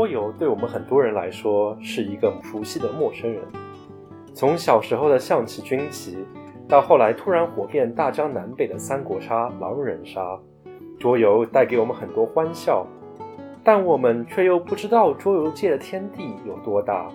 [0.00, 3.42] 桌游对我们很多人来说是一个熟悉的陌生人。
[4.32, 6.16] 从小时候的象棋、军棋，
[6.66, 10.40] 到后来突然火遍大江南北的三国杀、狼人杀，
[10.98, 12.86] 桌游带给我们很多欢笑。
[13.62, 17.06] 但我们却又不知道桌游界的天地有多大。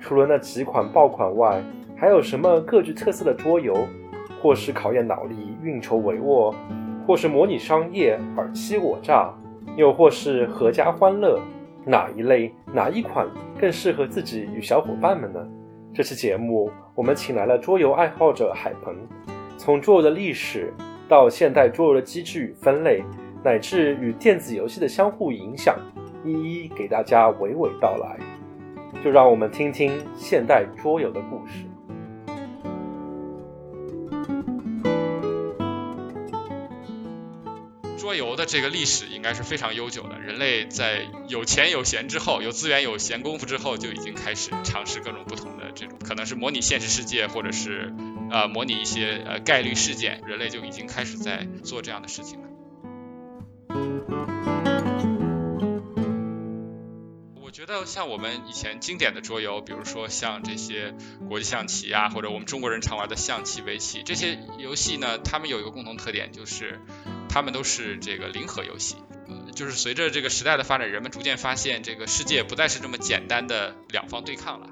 [0.00, 1.62] 除了那几款爆款外，
[1.94, 3.76] 还有什么各具特色的桌游？
[4.40, 6.54] 或是考验脑力、运筹帷幄，
[7.06, 9.30] 或是模拟商业、尔欺我诈，
[9.76, 11.38] 又或是阖家欢乐？
[11.84, 13.26] 哪一类、哪一款
[13.58, 15.40] 更适合自己与小伙伴们呢？
[15.92, 18.94] 这期节目，我们请来了桌游爱好者海鹏，
[19.56, 20.72] 从桌游的历史
[21.08, 23.02] 到现代桌游的机制与分类。
[23.42, 25.78] 乃至与电子游戏的相互影响，
[26.22, 28.18] 一一给大家娓娓道来。
[29.02, 31.64] 就让我们听听现代桌游的故事。
[38.00, 40.18] 桌游的这个历史应该是非常悠久的。
[40.18, 47.92] 人类在有钱有闲之后，有资源有闲工夫之后，就已经开始尝试各种不同的这种，可能是模拟现实世界，或者是
[48.30, 52.46] 呃模拟一些呃概率事件，人类就已经开始在做这样的事情了。
[57.42, 60.94] 我觉得像我们以前经典的桌游，比如说像这些
[61.28, 66.80] 国际象棋啊，或者我们中国人常玩的象棋、围棋这些游戏呢，它们有一个共同特点，就是
[67.32, 68.96] 它们都是这个零和游戏。
[69.28, 74.66] 呃，就是随着这个时代的发展，人们逐渐发现这个世界不再是这么简单的两方对抗了。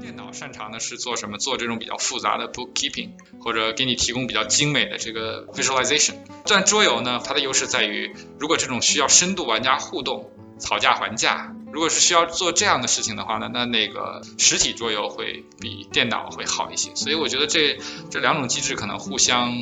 [0.00, 1.36] 电脑擅长的是做什么？
[1.36, 6.14] 做这种比较复杂的 bookkeeping，或者给你提供比较精美的这个 visualization。
[6.46, 10.30] 但桌游呢，它的优势在于，如果这种需要深度玩家互动、
[10.66, 16.92] 讨价还价，如果是需要做这样的事情的话呢，那那个实体桌游会比电脑会好一些。
[16.96, 17.78] 所以我觉得这
[18.10, 19.52] 这两种机制可能互相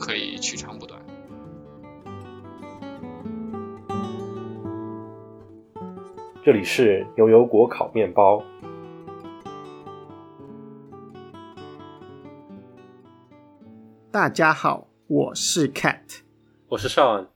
[0.00, 1.00] 可以取长补短。
[6.44, 8.42] 这里是牛油果烤面包。
[14.10, 16.20] 大家好，我是 Cat，
[16.68, 17.28] 我是 Sean，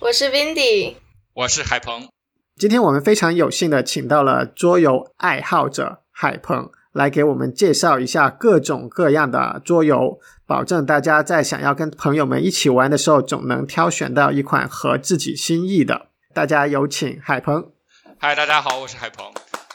[0.00, 0.94] 我是 Windy，
[1.34, 2.08] 我是海鹏。
[2.58, 16.08] 今天我们非常有幸的请到了桌游爱好者海鹏来给我们介绍一下各种各样的桌游，保证大家在想要跟朋友们一起玩的时候，总能挑选到一款合自己心意的。
[16.34, 17.70] 大家有请海鹏。
[18.18, 19.24] 嗨，大家好，我是海鹏。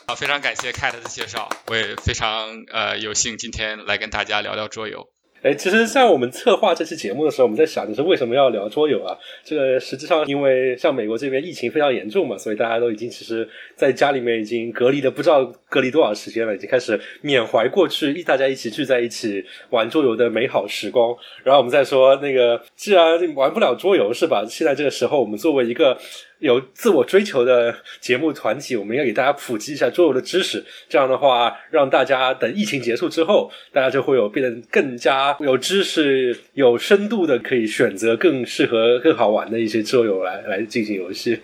[0.07, 5.12] 啊，非常感谢 Cat 的介绍，我也非常呃有幸今天来跟大家聊聊桌游。
[5.43, 9.13] 哎，其实，在我们策划这期节目的时候，我们在想，就是为什么要聊桌游啊？
[9.43, 13.45] 这个实际上，因为像美国这边疫情非常严重嘛，所以大家都已经其实
[13.75, 21.13] 在家里面已经隔离的不知道隔离多少时间了，已经开始缅怀过去一大家一起聚在一起玩桌游的美好时光。
[21.43, 24.45] 然后我们再说，那个既然玩不了桌游是吧？
[24.47, 25.97] 现在这个时候，我们作为一个。
[26.43, 30.61] 有自我追求的节目团体，我们要给大家普及一下桌游的知识。
[30.89, 41.39] 这样的话，让大家等疫情结束之后，大家就会有变得更加有知识、有深度的，可以选择更适合、更好玩的一些桌游来来进行游戏。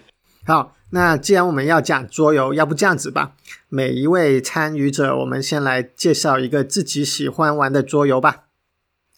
[0.45, 3.37] 好，那既然我们要讲桌游，要不这样子吧，
[3.69, 8.47] 每一位参与者，我们先来介绍一个自己喜欢玩的桌游吧。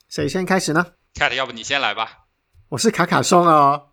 [0.07, 2.25] 谁先开始呢？Cat，要不你先来吧。
[2.69, 3.87] 我是卡卡松哦。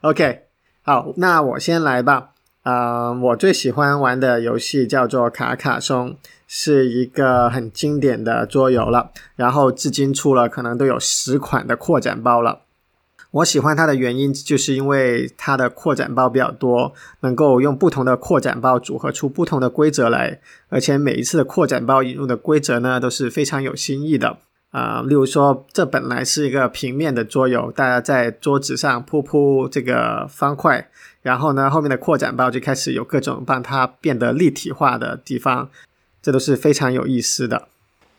[0.00, 0.47] OK。
[0.88, 2.30] 好，那我先来吧。
[2.62, 6.16] 呃，我最喜欢玩的游戏叫做卡卡松，
[6.46, 9.10] 是一个很经典的桌游了。
[9.36, 12.60] 然后至今出了可能都有十款的扩展包了。
[13.32, 24.38] 我喜欢它的原因，就是因为它的扩展包比较多，能够用不同的扩展包组合出不同的规则来，而且每一次的扩展包引入的规则呢都是非常有新意的。
[24.70, 30.90] 啊，例如说，这本来是一个平面的桌游，大家在桌子上铺铺这个方块，
[31.22, 35.70] 然后呢，后面的扩展包就开始有各种帮它变得立体化的地方，
[36.20, 37.68] 这都是非常有意思的。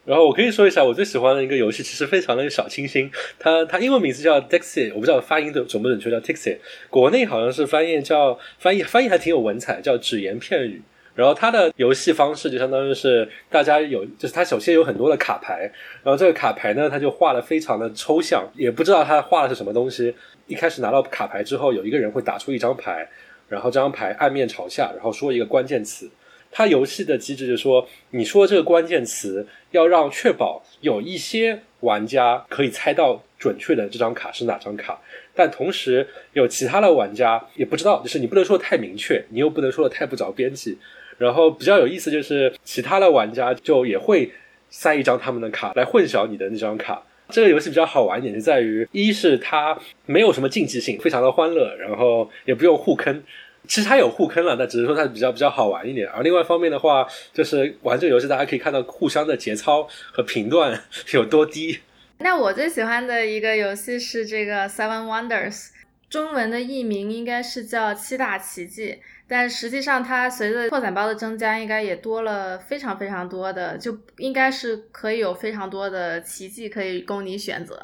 [0.06, 6.58] 然后我可以说一下，我最喜欢的一个游戏，其实非常的小清新，它它英文名字叫 Dixie，我不知道发音的准不准确，叫 Dixie，
[6.90, 10.82] 国内好像是翻译叫翻译翻译还挺有文采，叫只言片语。
[11.20, 15.70] 然后它的游戏方式就相当于是大家有，就是它首先有很多的卡牌，
[16.02, 20.16] 然后这个卡牌呢，它就画的非常的抽象，也不知道它画的是什么东西。
[20.48, 23.06] 一开始拿到卡牌之后，有一个人会打出一张牌，
[23.50, 26.10] 然后这张牌暗面朝下，然后说一个关键词。
[26.50, 34.98] 它游戏的机制就是说，你说这个关键词，要让确保有一些玩家可以猜到准确的这张卡是哪张卡，
[35.36, 40.78] 但同时有其他的玩家也不知道，就是你不能说的太明确，你又不能说的太不着边际。
[41.20, 44.32] 然后比较有意思就是，其他的玩家就也会
[44.72, 49.78] 塞一张他们的卡来混淆你的那张卡，这个游戏比较好玩一点，就在于一是它
[50.08, 53.22] 没有什么竞技性，非常的欢乐，然后也不用互坑。
[53.68, 56.10] 其实它有互坑了，但只是说它比较比较好玩一点。
[56.10, 60.82] 而另外一方面的话，就是玩这个游戏，大家可以看到互相的节操和频段
[61.14, 61.78] 有多低。
[62.20, 65.68] 那我最喜欢的一个游戏是这个 Seven Wonders，
[66.10, 68.98] 中文的译名应该是叫七大奇迹。
[69.30, 77.80] 但实际上，它随着扩展包的增加，应该也多了非常非常多的，就应该是可以有非常多的奇迹可以供你选择。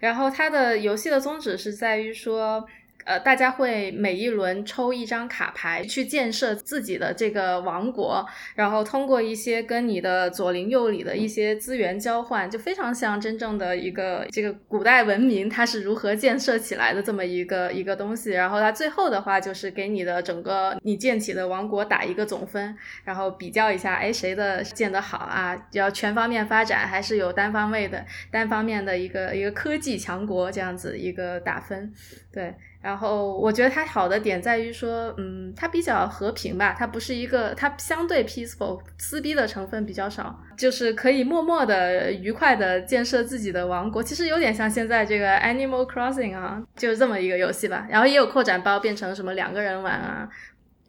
[0.00, 2.66] 然后，它的游戏的宗旨是在于说。
[3.04, 8.24] 呃，大家会每一轮抽一张卡牌去建设自己的这个王国，
[8.54, 18.30] 然后通过一些跟你的左邻右里的一些资源交换，就非常像真正的一个这个古代文明它是如何建设起来的这么一个一个东西。
[18.30, 25.56] 然后它最后的话就是给你的整个你建起的王国打一个总分，然后比较一下，哎，谁的建得好啊？
[25.72, 31.92] 要全方面发展还是有单方位的单方面的一个一个科技强国这样子一个打分，
[32.32, 32.54] 对。
[32.82, 44.02] 然后我觉得它好的点在于说，嗯，它比较和平吧，它不是一个，它相对 peaceful，撕逼的成分比较少，就是可以默默的、愉快的建设自己的王国。
[44.02, 47.86] 其实有点像现在这个 Animal Crossing 啊，就是这么一个游戏吧。
[47.90, 50.26] 然后也有扩展包变成什么两个人玩啊，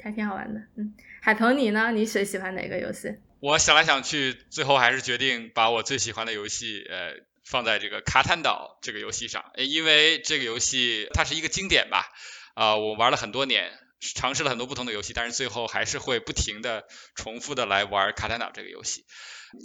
[0.02, 0.62] 还挺好玩的。
[0.78, 1.92] 嗯，海鹏你呢？
[1.92, 3.14] 你谁喜欢哪个游戏？
[3.42, 7.31] 我想来想去，最后还是决定把我最喜欢的游戏，呃。
[7.52, 12.10] 放在这个卡坦岛这个游戏上，因为这个游戏它是一个经典吧，
[12.54, 13.78] 啊，我玩了很多年，
[14.16, 19.04] 尝试了很多不同的游戏，但是最后还是会不停的重复的来玩卡坦岛这个游戏。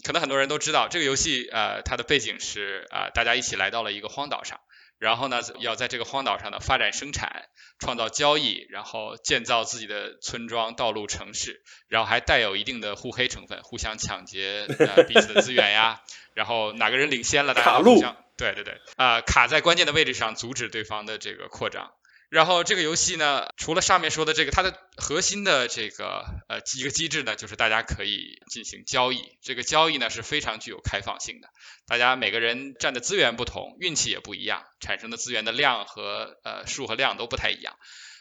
[0.05, 4.59] 可能很多人都知道，这个游戏呃，它的背景是啊，大家一起来到了一个荒岛上，
[4.99, 7.49] 然后呢，要在这个荒岛上呢发展生产、
[7.79, 16.03] 创造交易，然后建造自己的村庄、道路、城市，然后还带有一定的互黑成分，互相抢劫呃彼此的资源呀。
[16.35, 21.93] 然后哪个人领先了，大家互相对对对啊，卡在关键的位置上，阻止对方的这个扩张。
[22.29, 29.39] 然后这个游戏呢，除了上面说的这个，它的核心的这个呃一个机制呢，就是大家可以进行交易。
[29.43, 31.49] 这个交易呢是非常具有开放性的，
[31.87, 37.77] 大家每个人占的资源不同，运气也不一样，产生的资源的量和呃数和量都不太一样。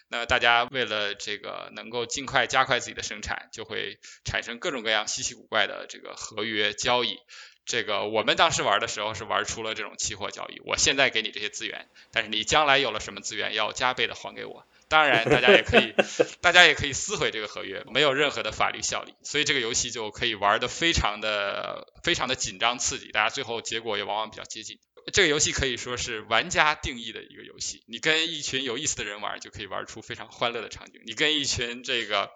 [0.08, 7.18] 那大家为了这个能够尽快加快自己的生产，就会产生各种各样稀奇古怪的这个合约交易。
[7.66, 10.62] 这个我们当时玩的时候是玩出了这种期货交易。
[10.66, 14.66] 我现在给你这些资源，但是你将来有了什么资源要加倍的还给我。
[14.88, 15.96] 当然，大家也可以，
[16.42, 19.16] 大家也可以撕毁这个合约，没有任何的法律效力。
[19.24, 24.78] 所以这个游戏就可以玩的非常的非常的紧张刺激，大家最后结果也往往比较接近。
[25.12, 27.84] 这个游戏可以说是玩家定义的一个游戏。
[27.88, 31.02] 你跟一群有意思的人玩，就可以玩出非常欢乐的场景。
[31.06, 32.30] 你跟一群这个。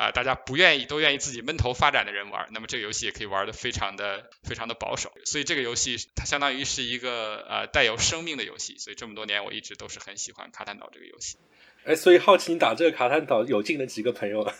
[0.00, 5.12] 啊，大家不愿意都愿意自己闷头发展的人玩，那么这个游戏也可以玩的非常的非常的保守。
[5.26, 8.78] 所以这个游戏它相当于是一个呃带有生命的游戏。
[8.78, 11.36] 所以这么多年我一直都是很喜欢卡坦岛这个游戏。
[11.84, 14.50] 哎，所以好奇你打这个卡坦岛有进的几个朋友？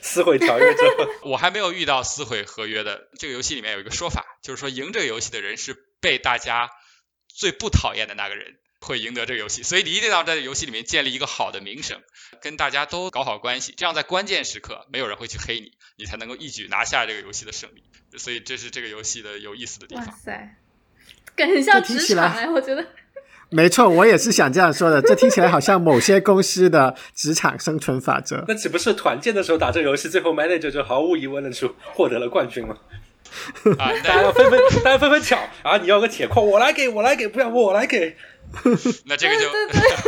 [0.00, 3.08] 撕毁条约之后，我还没有遇到撕毁合约的。
[3.18, 6.70] 这个游戏里面有一个说法，就是说赢这个游戏的人是被大家
[7.28, 8.56] 最不讨厌的那个人。
[8.82, 12.00] 会赢得这个游戏，所以你一定要在游戏里面建立一个好的名声，
[12.42, 17.84] 跟大家都搞好关系，这样在关键时刻没有人会去黑你，你才能够一举拿下这个游戏的胜利。
[18.18, 20.04] 所以这是这个游戏的有意思的地方。
[20.04, 20.56] 哇塞，
[21.36, 22.84] 很像职场哎，我觉得。
[23.48, 25.00] 没错，我也是想这样说的。
[25.02, 28.44] 这听起来好像某些公司的职场生存法则。
[28.48, 32.76] 那岂不是团建的时候打这个游戏，最后 manager 就毫无疑问的就获得了冠军吗？
[33.78, 35.76] 啊，大家要纷纷，大家纷纷抢啊！
[35.78, 38.16] 你要个铁矿，我来给，我来给，不要我来给。
[39.06, 39.48] 那这个就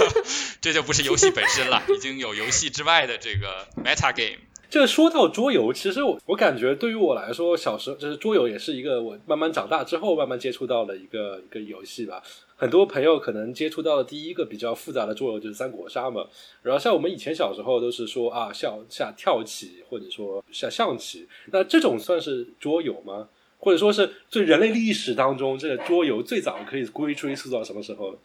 [0.60, 4.42] 这就不是游戏本身了，已经有游戏之外的这个 meta game。
[4.68, 12.22] 这说到桌游，其实我我感觉对于我来说，小时候就是桌游也是一个我慢慢长大之后慢慢接触到了一个一个游戏吧。
[12.56, 16.26] 很多朋友可能接触到的第一个比较复杂的桌游就是三国杀嘛。
[16.62, 23.28] 然后像我们以前小时候都是说啊，像下跳棋或者说下象棋，那这种算是桌游吗？
[23.58, 28.18] 或者说是最人类历史当中这个桌游最早可以归追溯到什么时候？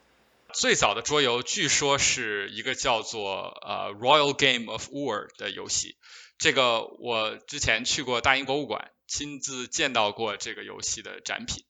[0.51, 5.95] 最早的桌游据说是一个叫做呃 Royal Game of War 的游戏，
[6.37, 11.63] 这个我之前去过大英博物馆，亲自见到过这个游戏的展品。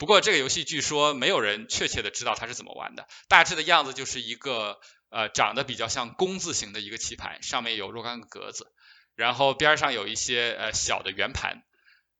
[0.00, 4.80] 不过这个游戏据说没有人确切的知道它是怎么玩的，大致的样子就是一个
[5.10, 8.72] 呃长得比较像工字形的一个棋盘，上面有若干个格子，
[9.14, 11.62] 然后边上有一些呃小的圆盘，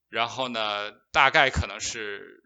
[0.09, 2.45] 然后呢大概可能是。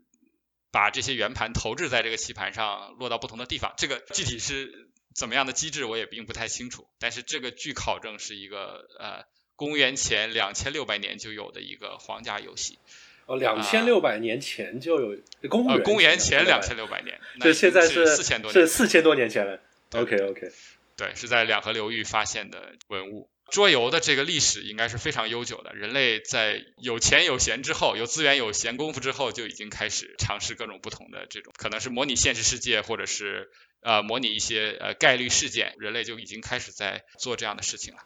[0.74, 3.74] 把这些圆盘投掷在这个棋盘上，落到不同的地方。
[3.76, 6.88] 这个具体是怎么样的机制，我也并不太清楚。
[6.98, 9.22] 但是这个据考证是一个呃
[9.54, 12.80] 公元前两千六百年就有的一个皇家游戏。
[13.26, 19.60] 哦，两千六百年前就有公呃，元公元前两两千六百年，那这现在是四千多年，是四千多年前了。
[19.92, 20.52] OK OK，
[20.96, 23.28] 对，是在两河流域发现的文物。
[23.50, 33.50] 桌游的这个历史应该是非常悠久的，人类在有钱有闲之后，有资源有闲工夫之后，就已经开始尝试各种不同的这种，可能是模拟现实世界，或者是
[33.82, 38.00] 呃模拟一些呃概率事件，人类就已经开始在做这样的事情了。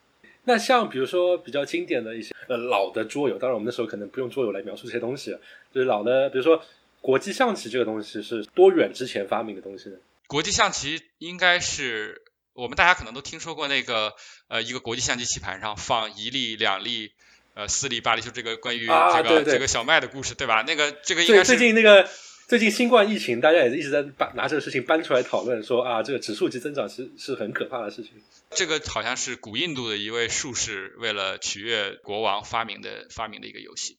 [0.48, 5.36] 那像比如说比较经典的一些呃老的桌游，当然我们那时候可能不用桌游来描述这些东西，
[5.74, 6.64] 就是老的，比如说
[7.02, 9.96] 国际象棋这个东西是多远之前发明的东西呢？
[10.26, 12.22] 国际象棋应该是
[12.54, 14.14] 我们大家可能都听说过那个
[14.48, 17.12] 呃一个国际象棋棋盘上放一粒、两粒、
[17.52, 20.64] 呃四粒、八粒，就这个关于这个、这个小麦的故事，对吧？
[20.66, 22.08] 那个这个应该是最近那个
[22.48, 28.12] 最近新冠疫情，大家也是一直在搬拿这个事情搬出来讨论，说啊这个指数级增长是是很可怕的事情。
[28.52, 33.98] 这个好像是古印度的一位术士为了取悦国王发明的发明的一个游戏，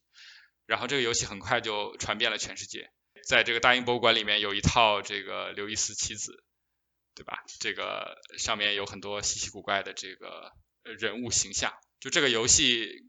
[0.65, 2.89] 然后这个游戏很快就传遍了全世界。
[3.27, 6.43] 在这个大英博物馆里面有一套这个刘易斯棋子，
[7.13, 7.43] 对吧？
[7.59, 10.51] 这个上面有很多稀奇古怪的这个
[10.81, 11.71] 人物形象。
[11.99, 13.03] 就这个游戏，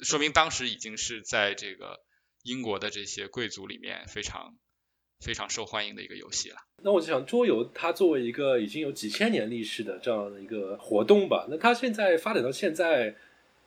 [0.00, 2.00] 说明当时已经是在这个
[2.44, 4.56] 英国的这些贵族里面非常
[5.20, 6.56] 非常受欢迎的一个游戏了。
[6.82, 13.14] 那我就想，桌游它作为一个已经有几千年历史的这样的一个活动吧，那它现在发展到现在，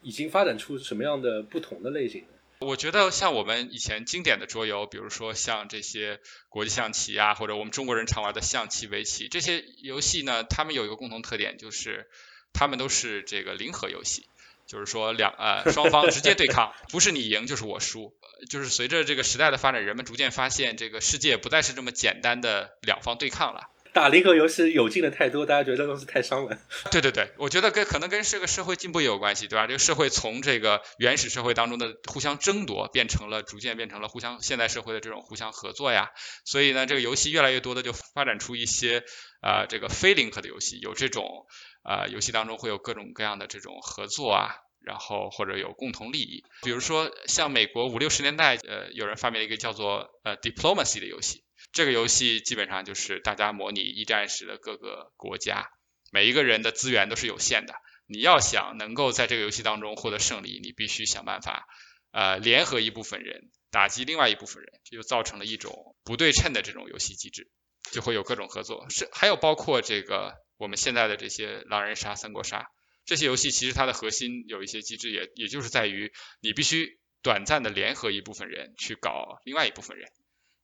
[0.01, 2.27] 已经发展出什么样的不同的类型呢？
[2.61, 12.09] 我觉得像我们以前经典的桌游，比如说像这些国际象棋啊，或者我们中国人常玩的象棋、围棋这些游戏呢，它们有一个共同特点，就是
[12.51, 14.25] 它们都是这个零和游戏，
[14.69, 18.13] 就是说两呃双方直接对抗，不是你赢就是我输。
[18.21, 23.63] 呃就是随着这个时代的发展，人们逐渐发现这个世界不再是这么简单的两方对抗了。
[23.91, 26.57] 打零和游戏有劲的太多，大家觉得这东西太伤了。
[26.91, 29.65] 对对对，我觉得跟可能跟这个社会进步也有关系，对吧？
[29.65, 36.11] 这个社会从这个原始社会当中的互相争夺，变成了逐渐变成了互相现代社会的这种互相合作呀。
[36.45, 38.99] 所以呢，这个游戏越来越多的就发展出一些
[39.41, 41.47] 啊、呃这个非零和的游戏，有这种
[41.83, 44.55] 呃游戏当中会有各种各样的这种合作啊。
[44.81, 51.43] 然后或者有共同利益，比如说像美国五六十年代，呃，有人发明了一个叫做呃 diplomacy 的游戏，
[51.73, 55.67] 这个游戏基本上就是大家模拟一战时的各个国家，
[56.13, 57.75] 每一个人的资源都是有限的，
[58.07, 61.67] 你要想能够在这个游戏当中获得胜利，你必须想办法，
[62.11, 67.51] 呃，联合一部分人打击另外一部分人，这就造成了一种不对称的这种游戏机制，
[67.91, 72.67] 就会有各种合作，是还有包括这个我们现在的这些狼人杀、三国杀
[73.05, 76.11] 这些游戏，其实它的核心有一些机制也也就是在于
[76.41, 80.09] 你必须短暂的联合一部分人去搞另外一部分人，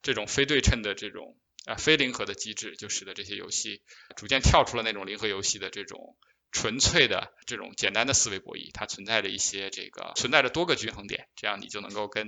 [0.01, 3.81] 这种非对称的这种啊、非零和的机制，就使得这些游戏
[4.15, 6.17] 逐渐跳出了那种零和游戏的这种
[6.51, 12.27] 纯粹的这种简单的思维博弈，它存在着一些这个存在着多个均衡点，这样你就能够跟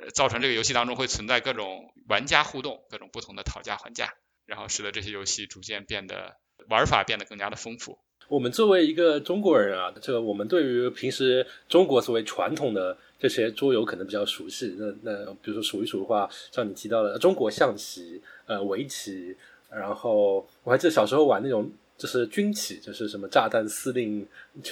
[0.00, 4.12] 呃造成这个游戏当中会存在各种玩家互动，各种不同的讨价还价，
[4.44, 6.36] 然后使得这些游戏逐渐变得
[6.68, 7.96] 玩法变得更加的丰富。
[8.26, 14.74] 我们作为一个中国人啊，这个我们对于平时中国所谓传统的这些桌游可能比较熟悉。
[14.78, 19.36] 那那比如说数一数的话，像你提到的中国象棋、呃围棋，
[19.70, 24.26] 然后我还记得小时候玩那种就是军棋，就是什么炸弹司令、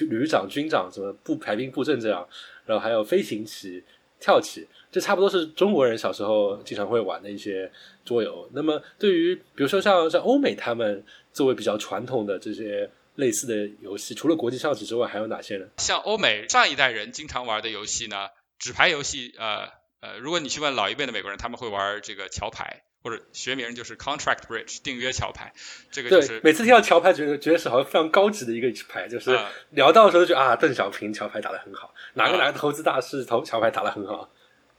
[0.09, 2.27] 旅长、军长，什么步排兵布阵这样，
[2.65, 3.85] 然后还有飞行棋、
[4.19, 7.71] 跳棋，这差不多是中国人小时候经常会玩的一些
[8.03, 8.49] 桌游。
[8.55, 15.67] 那么对于比如说像像欧美他们作为比较传统的这些类似的游戏，除了国际象棋之外，还有哪些呢？
[15.79, 19.69] 像欧美上一代人经常玩的游戏呢，纸牌游戏，呃
[20.01, 25.53] 呃，如果你去问老一辈的美国人，他们会玩这个桥牌，或者学名就是 contract bridge 订约桥牌，
[25.91, 34.31] 这个就对，是每次听到桥牌，觉得觉得是好像非常高级的一个牌，就是嗯聊到的时候就啊，邓小平桥牌打得很好，哪个嗯哪个投资大师投桥牌打得很好。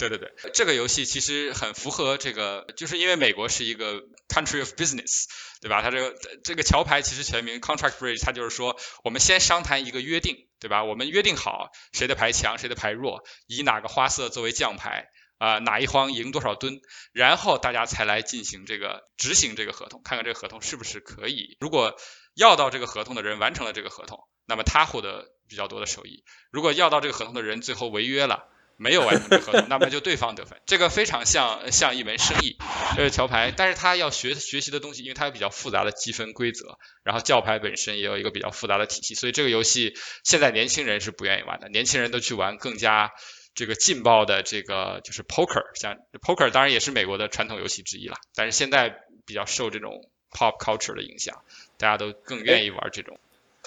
[0.09, 5.25] 对对对，这个游戏其实很符合这个，就是因为美国是一个 country of business，
[5.61, 5.81] 对吧？
[5.81, 10.83] 它这个这个桥牌其实全名 contract bridge，它就是说我们先商谈一个约定，对吧？
[10.83, 15.09] 我们约定好谁的牌强，谁的牌弱，以哪个花色作为将牌。
[15.39, 16.79] 啊、哪一方赢多少吨，
[17.11, 21.57] 然后大家才来进行这个执行这个合同，看看这个合同是不是可以。
[21.59, 21.97] 如果
[22.33, 28.47] 要到这个合同的人完成了这个合同，那么他获得比较多的收益；如果要到这个合同的人最后违约了，
[28.83, 30.59] 没有完成这个合同，那么就对方得分。
[30.65, 32.57] 这个非常像像一门生意，
[32.97, 43.13] 这是桥牌，但是他要学学习的东西，因为它有比较复杂的积分规则，然后教牌本身也有一个比较复杂的体系，所以这个游戏现在年轻人是不愿意玩的，年轻人都去玩更加
[43.55, 51.41] 这个劲爆的这个就是 poker，像 poker 当然也是美国的传统游戏之一了，但是现在比较受这种 pop culture 的影响，
[51.77, 53.17] 大家都更愿意玩这种。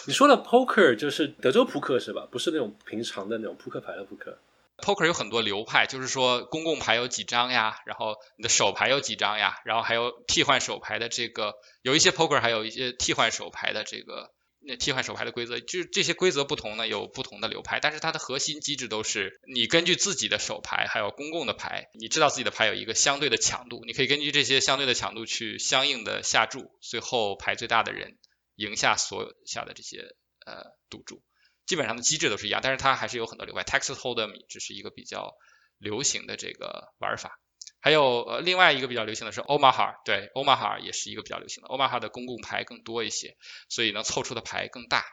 [0.05, 2.29] 你说的 poker 就是德州扑克是吧？
[2.31, 4.37] 不是那种平常的那种扑克牌的扑克。
[4.79, 14.33] Poker 有很多流派，就是说公共牌有几张呀，然后你的手牌有几张呀，然后还有替换手牌的这个，有一些 poker 还有一些替换手牌的这个。
[14.69, 28.19] 那替换手牌的规则，就是这些规则不同呢，有不同的流派，但是它的核心机制都是你根据自己的手牌还有公共的牌，你知道自己的牌有一个相对的强度，你可以根据这些相对的强度去相应的下注，最后牌最大的人
[28.57, 29.99] 赢下所有下的这些
[30.45, 31.23] 呃赌注，
[31.67, 35.35] 基本上的机制都是一样，但是它还是有很多流派，Texas Hold'em 只是一个比较
[35.79, 37.39] 流行的这个玩法。
[37.81, 43.37] 还有呃另外一个比较流行的是 Omaha，对，Omaha 也是一个比较流行的，Omaha 的公共牌更多一些，
[43.69, 45.05] 所以能凑出的牌更大，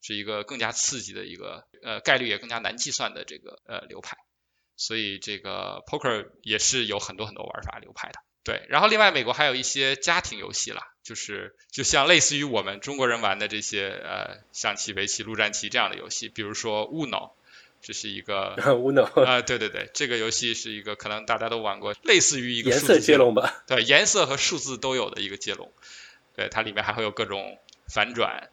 [0.00, 4.16] 是一个更加刺激的一个呃概率也更加难计算的这个呃流派，
[4.76, 17.30] 所以这个 Poker 也是有很多很多玩法流派的，对，然后另外美国还有一些家庭游戏啦，就是就像类似于我们中国人玩的这些呃象棋、围棋、陆战棋这样的游戏，比如说 Uno。
[17.84, 23.64] 这是一个 Uno 啊，对对对，这个游戏是一个可能大家都玩过，类似于一个颜色接龙吧？
[23.66, 25.72] 对，颜色和数字都有的一个接龙。
[26.36, 27.58] 对，它里面还会有各种
[27.92, 28.50] 反转，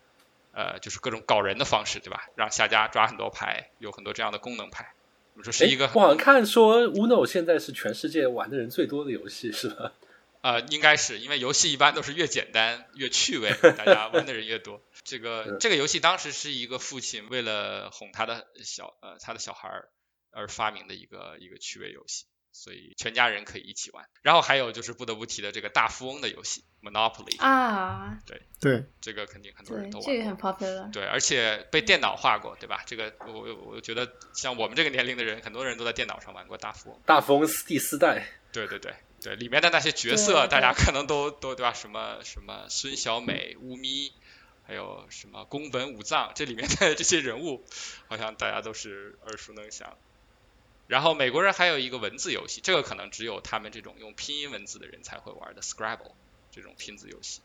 [0.51, 2.27] 呃，就是各种搞人的方式，对吧？
[2.33, 4.95] 让下家抓很多牌，有很多这样的功能牌。
[5.35, 5.85] 我说是一个。
[5.93, 9.93] 我好像看说 Uno 现在是全世界玩的人最多的游戏，是吧？
[10.41, 14.81] 呃，应该是因为游戏一般都是越简单越趣味，大家玩的人越多。
[15.03, 19.89] 这个这个游戏当时是一个父亲为了哄他的小呃他的小孩儿
[20.31, 24.05] 而发明的一个一个趣味游戏，所以全家人可以一起玩。
[24.21, 30.91] 然后还有就是不得不提的这个大富翁的游戏 Monopoly 啊，对对，这个肯定很多人都玩，这个很 popular。
[30.91, 32.83] 对，而且被电脑化过，对吧？
[32.85, 37.01] 这个我我我觉得像我们这个年龄的人，很多人都在电脑上玩过大富翁。
[37.05, 38.25] 大富翁第四代。
[38.51, 38.93] 对对对。
[39.21, 41.73] 对里面的那些角色，大家可能都都对吧？
[41.73, 44.13] 什么什么孙小美、乌咪，
[44.65, 47.63] 还有什么宫本武藏，这里面的 这些人物，
[48.07, 49.97] 好像大家都是耳熟能详。
[50.87, 56.13] 然后美国人还有一个文字游戏，这个可能只有他们这种用拼音文字的人才会玩的 Scrabble
[56.51, 57.41] 这种拼字游戏。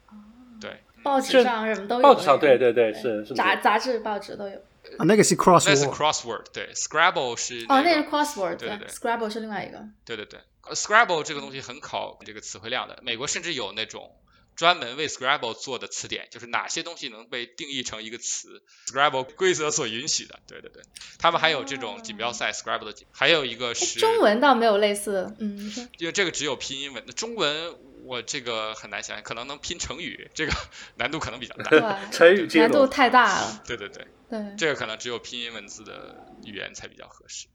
[0.60, 2.02] 对，报纸上什么都有。
[2.02, 3.34] 报纸上对对对是是。
[3.34, 4.62] 杂杂志、报纸都有。
[4.98, 5.68] 啊，那个是 crossword。
[5.68, 7.64] 那是 crossword，对，Scrabble 是。
[7.68, 9.84] 哦，那是 crossword，对对，Scrabble 是另外一个。
[10.04, 10.40] 对对对。
[10.72, 14.16] Scrabble 这个东西很考这个词汇量的，美国甚至有那种
[14.56, 20.40] 专门为 Scrabble 做的词典，就是哪些东西能被定义成一个词，Scrabble 规则所允许的。
[20.46, 20.82] 对对对，
[21.18, 30.52] 他们还有这种锦标赛 Scrabble 的，还有一个是中文倒没有类似，嗯，因为这个只有拼音文，中文我这个很难想象，可能能拼成语，这个
[30.96, 33.62] 难度可能比较大， 成语难度太大了。
[33.66, 37.48] 对对对，对，这个可能只有拼音文字的语言才比较合适。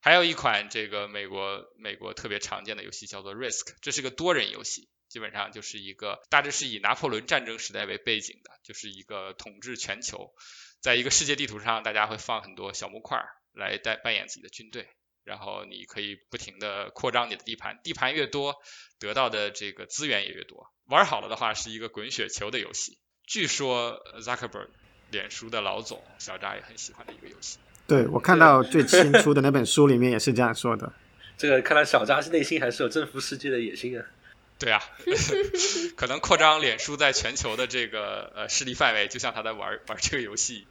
[0.00, 10.32] 还有一款这个美国美国特别常见的游戏叫做 Risk，这是个多人游戏，基本上就是一个大致是以拿破仑战争时代为背景的，就是一个统治全球，
[10.80, 13.18] 在一个世界地图上，大家会放很多小木块
[13.52, 14.88] 来代扮演自己的军队，
[15.28, 18.56] 然后你可以不停的扩张你的地盘，地盘越多，
[18.98, 20.72] 得到的这个资源也越多。
[20.86, 24.68] 玩好了的话是一个滚雪球的游戏，据说 Zuckerberg
[25.10, 27.58] 脸书的老总小扎也很喜欢的一个游戏。
[27.86, 30.90] 对，我看到最新出的那本书里面也是这样说的。
[31.36, 34.04] 这个看来小扎是内心还是有征服世界的野心啊。
[34.58, 34.82] 对啊，
[35.94, 40.66] 可能扩张脸书在全球的这个呃势力范围，就像他在玩玩这个游戏。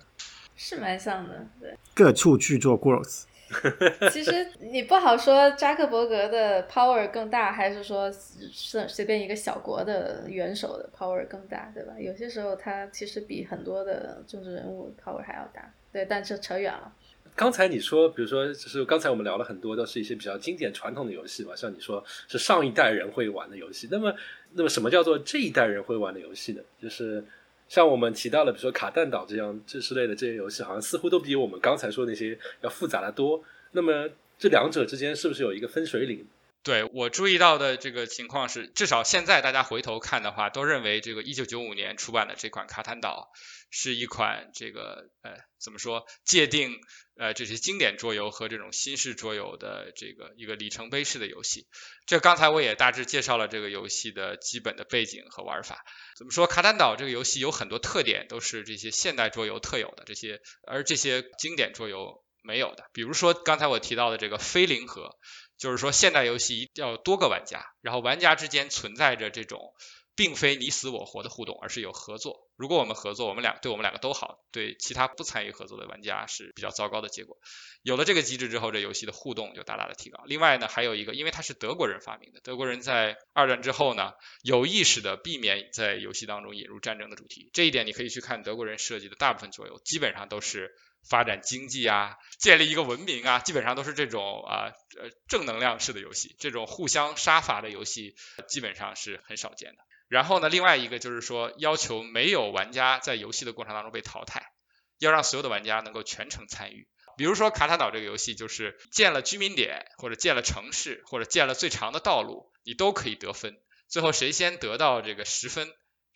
[0.57, 1.77] 是蛮像的，对。
[1.93, 3.25] 各处去做 growth。
[4.11, 11.93] 其实你不好说扎克伯格的 power 更大，还是说是随便一个小国的元首的 power 更大，对吧？
[11.97, 15.73] 有些时候他其实比很多的政治人物 power 还要大。
[15.91, 16.91] 对，但是扯远了。
[17.35, 23.87] 刚才你说，比如说，就是刚才我们聊了很多，都是一些比较经典传统的游戏嘛，像你说是上一代人会玩的游戏。
[23.91, 24.13] 那么，
[24.53, 26.61] 那么什么叫做这一代人会玩的游戏呢？
[26.81, 27.23] 就是
[27.67, 33.43] 像我们提到的，比如说卡弹岛这样这之类的这些游戏，好像似乎都比我们刚才说那些要复杂的多。
[33.71, 36.25] 那么这两者之间是不是有一个分水岭？
[36.67, 43.31] 对我注意到的这个情况是，至少现在大家回头看的话，都认为这个一九九五年出版的这款卡坦岛
[43.69, 45.31] 是一款这个呃
[45.63, 46.75] 怎么说界定
[47.17, 51.67] 呃这些经典桌游和这种新式桌游的这个一个里程碑式的游戏。
[52.05, 55.85] 这刚才我也大致介绍了这个游戏的基本的背景和玩法。
[56.17, 62.89] 怎么说卡坦岛这个游戏有很多特点，都是这些现代桌游特有的这些，而这些经典桌游没有的。
[62.91, 65.15] 比如说刚才我提到的这个非零和。
[65.57, 69.73] 就是说，现代游戏一定要多个玩家，然后玩家之间存在着这种
[70.15, 72.47] 并非你死我活的互动，而是有合作。
[72.55, 77.37] 如果我们合作，我们俩对我们两个都好，对其他不参与合作的玩家是比较糟糕的结果。
[77.83, 80.23] 有了这个机制之后，这游戏的互动就大大的提高。
[80.25, 87.51] 另外呢，还有一个，因为它是德国人发明的，德国人在二战之后呢，有意识的避免在游戏当中引入战争的主题。
[87.53, 90.71] 这一点你可以去看德国人设计的大部分桌游，基本上都是
[91.09, 96.35] 发展经济啊，建立一个文明啊，基本上都是这种啊呃正能量式的游戏。
[96.39, 98.15] 这种互相杀伐的游戏
[98.47, 99.77] 基本上是很少见的。
[100.07, 104.51] 然后呢，另外一个就是说，要求没有玩家在游戏的过程当中被淘汰，
[104.99, 106.87] 要让所有的玩家能够全程参与。
[107.17, 113.57] 比如说卡塔岛这个游戏，就是建了居民点，或者建了城市，或者建了最长的道路，你都可以得分。
[113.89, 115.67] 最后谁先得到这个十分，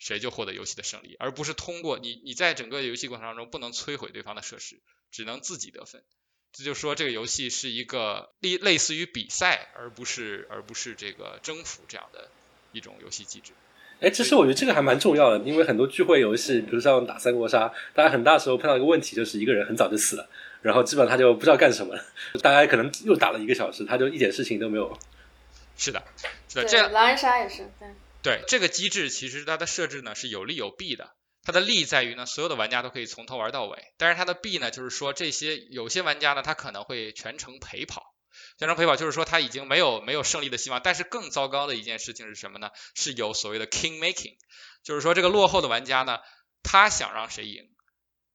[0.02, 4.80] 谁就获得游戏的胜利，而不是通过你你在整个游戏过程当中不能摧毁对方的设施，
[5.12, 6.02] 只能自己得分。
[6.52, 12.28] 这就说这个游戏是一个类类似于比赛，而不是而不是这个征服这样的
[12.72, 13.52] 一种游戏机制。
[14.00, 20.28] 哎，其实我觉得这个还蛮重要的，因为很多聚会游戏，比如像打三国杀，大家很大时候碰到一个问题，就是一个人很早就死了，
[20.62, 22.04] 然后基本上他就不知道干什么了，
[22.42, 24.98] 大家可能又打了一个小时，他就一点事情都没有。
[25.76, 26.02] 是的，
[26.48, 27.88] 是的，对，这样狼人杀也是，对，
[28.22, 31.16] 对这个机制，其实它的设置呢是有利有弊的。
[31.44, 38.14] 它的利在于呢，所有的玩家都可以从头玩到尾，但是它的弊呢，就是说这些有些玩家呢，他可能会全程陪跑。
[38.58, 40.80] 全程陪跑就是说他已经没有没有胜利的希望。
[40.82, 42.70] 但是更糟糕的一件事情是什么呢？
[42.94, 44.36] 是有所谓的 king making，
[44.84, 46.18] 就是说这个落后的玩家呢，
[46.62, 47.64] 他想让谁赢，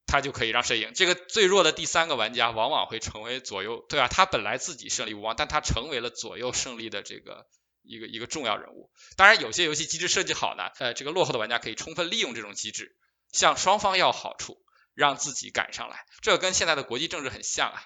[0.06, 0.92] 他就可以让谁赢。
[0.94, 4.10] 这个最弱的第三个玩家往往会成为左右，对吧？
[4.10, 7.48] 他本来自己胜利无望，但他成为了左右胜利的这个
[7.88, 8.90] 一个一个重要人物。
[9.16, 12.96] 当然，有些游戏机制设计好呢，呃，这个落后的玩家可以充分利用这种机制，
[13.32, 14.58] 向双方要好处，
[14.94, 16.06] 让自己赶上来。
[16.22, 17.82] 这跟现在的国际政治很像啊。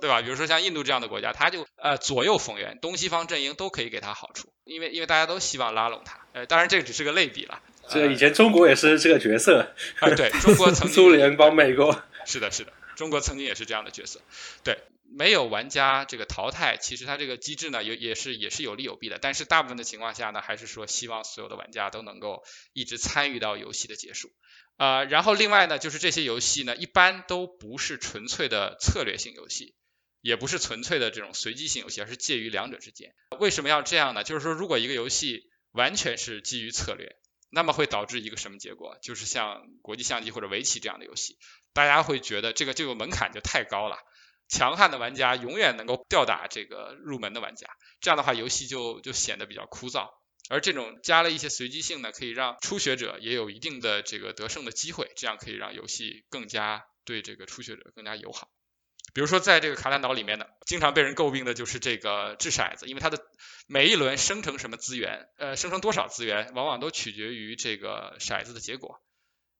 [0.00, 0.22] 对吧？
[0.22, 6.18] 比如说像印度这样的国家，他就呃左右逢源，东西方阵营都可以给他好处，因为因为大家都希望拉拢他。
[6.32, 7.60] 呃，当然这个只是个类比了。
[7.88, 14.22] 这个以前中国也是这个角色啊，对中国曾经 苏联帮美国，是的，是的，中国曾经也是这样的角色。
[14.64, 14.78] 对，
[15.16, 19.18] 没有玩家这个淘汰，其实它这个机制呢，也也是也是有利有弊的。
[19.20, 24.30] 但是大部分的情况下呢，还是说希望所有的玩家都能够一直参与到游戏的结束。
[24.76, 29.74] 呃，然后另外呢，就是这些游戏呢，一般都不是纯粹的策略性游戏。
[30.24, 33.12] 也不是纯粹的这种随机性游戏，而是介于两者之间。
[33.40, 34.22] 为什么要这样呢？
[34.22, 37.16] 就是说，如果一个游戏完全是基于策略，
[37.50, 38.96] 那么会导致一个什么结果？
[39.02, 41.38] 就是像国际象棋或者围棋这样的游戏，
[41.72, 43.98] 大家会觉得这个这个门槛就太高了，
[44.48, 47.68] 强悍的玩家永远能够吊打这个入门的玩家，
[48.00, 50.10] 这样的话游戏就就显得比较枯燥。
[50.50, 58.48] 而这种加了一些随机性呢，可以让初学者也有一定的这个得胜的机会，这样可以让游戏更加对这个初学者更加友好。
[59.14, 63.18] 比如说，在这个卡兰岛里面呢，经常被人诟病的就是这个掷骰子，因为它的
[63.66, 69.00] 每一轮生成什么资源，呃，生成多少资源，往往都取决于这个骰子的结果。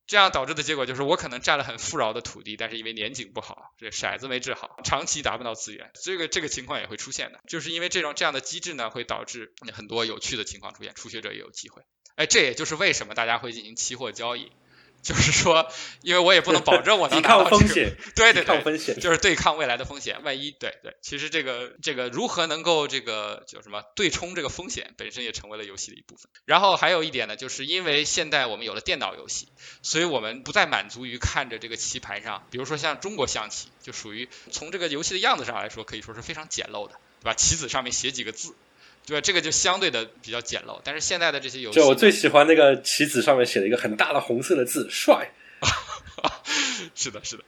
[0.07, 5.91] 这样导致的结果就是，我可能占了很富饶的土地，但是因为年景不好，这骰子没治好，长期达不到资源。
[6.03, 11.83] 这个这个情况也会出现的，就是因为这种这样的机制呢，会导致很多有趣的情况出现，初学者也有机会。
[12.17, 14.53] 哎，这也就是为什么大家会进行期货交易。
[15.03, 15.69] 就是说，
[16.03, 20.23] 因为我也不能保证我能 拿到风险，对对对，风险就是对抗未来的风险。
[20.23, 26.31] 万一对对，其实这个这个如何能够这个叫什么对冲这个风险，本身也成为了游戏的一部分。
[26.45, 29.49] 然后还有一点呢，就是因为现在我们有了电脑游戏，
[29.83, 37.35] 所以我们不再满足于看着这个棋盘上，比如说像中国象棋，就属于从这个游戏的样子上来说，可以说是非常简陋的，对吧？
[37.35, 38.55] 棋子上面写几个字。
[39.07, 45.33] 对，这个就相对的比较简陋，但是现在的这些游戏，就我最喜欢那个棋子上面写了一个很大的红色的字“帅
[46.95, 47.45] ”，是的，是的。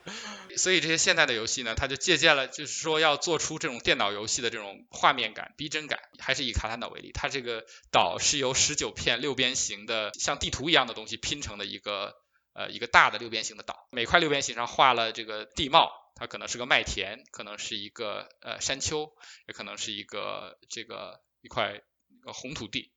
[0.57, 6.01] 所以这些现代的游戏呢，它就借鉴了，就是说要做出这种电脑游戏的这种画面感、逼真感。
[6.19, 12.14] 还是以卡坦岛为例，它这个岛是由十九片六边形的像地图一样的东西拼成的一个
[12.53, 19.12] 呃一个大的六边形的岛，每块六边形上画了这个地貌，它可能是个麦田，可能是一个呃山丘，
[19.47, 21.21] 也可能是一个这个。
[21.44, 21.83] 一块
[22.24, 22.90] 红土地，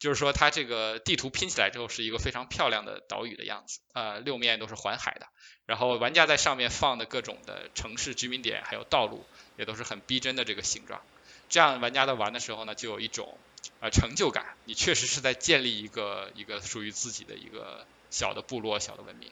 [0.00, 5.26] 就是说它这个地图拼起来之后是一个非常漂亮的岛屿的样子，呃，六面都是环海的，
[5.64, 9.24] 然后玩家在上面放的各种的城市居民点还有道路
[9.56, 11.00] 也都是很逼真的这个形状，
[11.48, 13.38] 这样玩家在玩的时候呢，就有一种
[13.78, 19.30] 呃成就感，你确实是在建立一个一个属于自己的一个小的部落、小的文明。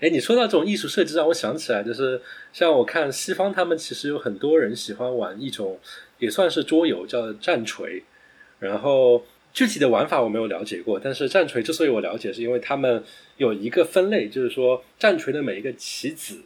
[0.00, 2.20] 哎，你说到这种艺术设计，让我想起来，就是
[2.52, 5.78] 像我看西方，他们其实有很多人喜欢玩一种。
[6.18, 8.02] 也算是桌游，叫战锤。
[8.58, 13.02] 然后具体的玩法我没有了解过，但是战锤之所以我了解，是因为他们
[13.36, 16.40] 有一个分类，就是说战锤的每一个棋子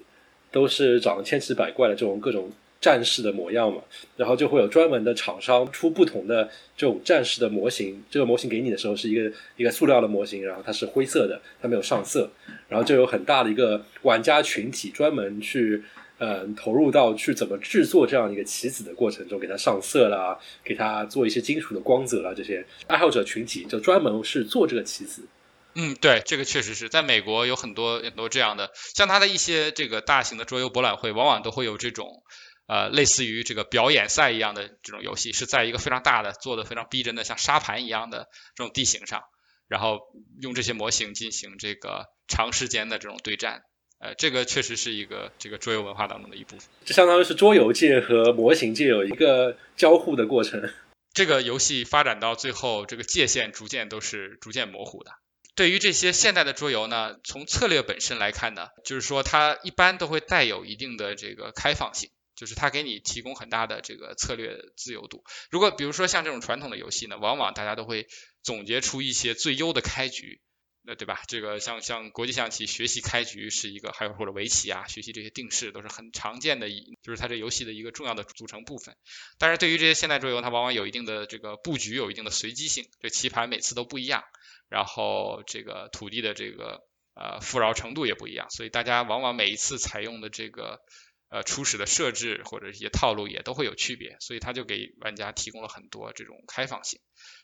[0.50, 3.80] 都是长得千奇百怪的这种各种战士的模样嘛。
[4.16, 8.02] 然后就会有专门的厂商出不同的这种战士的模型。
[8.10, 12.30] 这个模型给你的时候是一个一个塑料的模型，然后它是灰色的，它没有上色。
[12.68, 15.82] 然后就有很大的一个玩家群体专门去。
[16.24, 25.26] 嗯，投入到去怎么制作这样一个棋子的过程中，给它上色啦，给它做一些金属的光泽啦，这些爱好者群体就专门是做这个棋子。
[25.74, 32.22] 嗯，对，这个确实是在美国有很多很多这样的，像它的一些这个大型的桌游博览会，往往都会有这种
[32.68, 39.24] 呃类似于这个表演赛一样的这种游戏，是在一个非常大的、做的非常逼真的像沙盘一样的这种地形上，
[39.66, 39.98] 然后
[40.40, 43.62] 用这些模型进行这个长时间的这种对战。
[44.02, 46.68] 呃，这个确实是一个这个桌游文化当中的一部分。
[46.84, 50.68] 这相当于是桌游界和模型界有一个交互的过程。
[51.14, 55.12] 这个游戏发展到最后，这个界限逐渐都是逐渐模糊的。
[55.54, 65.22] 对于这些现代的桌游呢，从策略本身来看呢，就是说它一般都会带有一定的这个开放性，就是它给你提供很大的这个策略自由度。
[65.48, 68.08] 如果比如说像这种传统的游戏呢，往往大家都会
[68.42, 70.40] 总结出一些最优的开局。
[70.84, 71.22] 那对吧？
[71.28, 76.68] 这个像像国际象棋学习开局是一个，还有或者围棋啊，学习这些定式都是很常见的，
[77.02, 78.96] 就是它这游戏的一个重要的组成部分。
[79.38, 84.24] 但是对于这些现代桌游，它往往有一定的这个布局，有一定的随机性，这棋盘每次都不一样，
[84.68, 86.82] 然后这个土地的这个
[87.14, 90.80] 呃富饶程度也不一样，所以大家往往每一次采用的这个
[91.28, 96.98] 呃初始的设置或者一些套路也都会有区别，所以它就给玩家提供了很多这种开放性。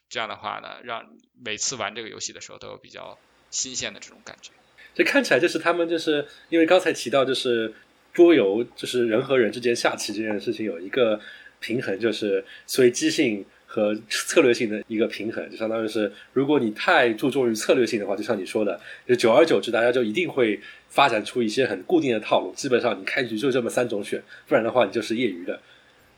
[0.09, 1.05] 这样的话呢，让
[1.41, 3.17] 每次玩这个游戏的时候都有比较。
[3.51, 4.51] 新鲜的这种感觉，
[4.95, 7.73] 这看起来就是他们就是因为刚才提到就是
[8.13, 11.19] 桌游就是人和人之间下棋这件事情有一个
[11.61, 25.61] 平衡，就是随机性和策略性的一个平衡，就相当于是如果你太注重于策略性的话，就像你说的，就久而久之大家就一定会发展出一些很固定的套路，基本上你开局就这么三种选，不然的话你就是业余的。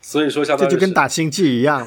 [0.02, 1.86] 所以说，相当于这就跟打星际一样。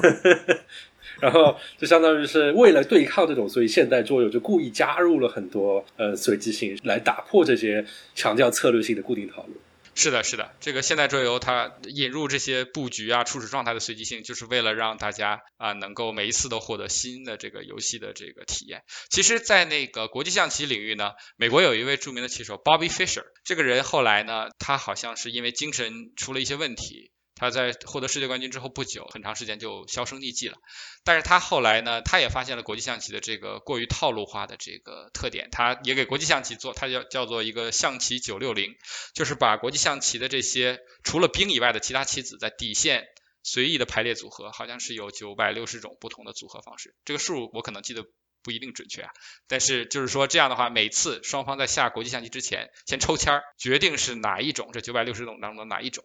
[1.20, 9.54] 然后就相当于是为了对抗这种，所以现代桌游就故意加入了很多呃随机性，来打破这些强调策略性的固定套路。
[9.96, 18.82] 是的，是的，这个现代桌游它引入这些布局啊、初始状态的随机性，就是为了让大家啊能够每一次都获得新的这个游戏的这个体验。
[19.08, 27.12] 其实，在那个国际象棋领域呢，美国有一位著名的棋手 Bobby Fisher，这个人后来呢，他好像是因为精神出了一些问题。
[27.34, 30.58] 他在获得世界冠军之后不久，很长时间就销声匿迹了。
[31.02, 38.76] 但是他后来呢，他也发现了国际象棋的这个过于套路化的这个特点，他也给国际象棋做，他叫叫做一个象棋九六零，
[39.14, 43.04] 就是把国际象棋的这些除了兵以外的其他棋子在底线
[43.42, 46.94] 随意的排列组合，好像是有九百六十种不同的组合方式。
[47.04, 48.04] 这个数我可能记得
[48.42, 49.10] 不一定准确啊，
[49.48, 56.04] 但是就是说这样的话，每次双方在下国际象棋之前，先抽签儿，决定是哪一种这九百六十种当中的哪一种。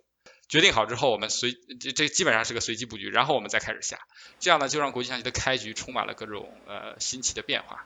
[0.50, 4.00] 决定好之后，我们随这这基本上是个随机布局，然后我们再开始下，
[4.40, 7.86] 这样呢就让国际象棋的开局充满了各种呃新奇的变化。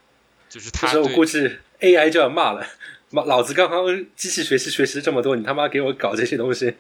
[0.50, 2.68] 就是他，我估计 AI 就要骂了，
[3.10, 6.76] 妈，老子刚刚机器学习学习这么多，你他妈给我搞这些东西。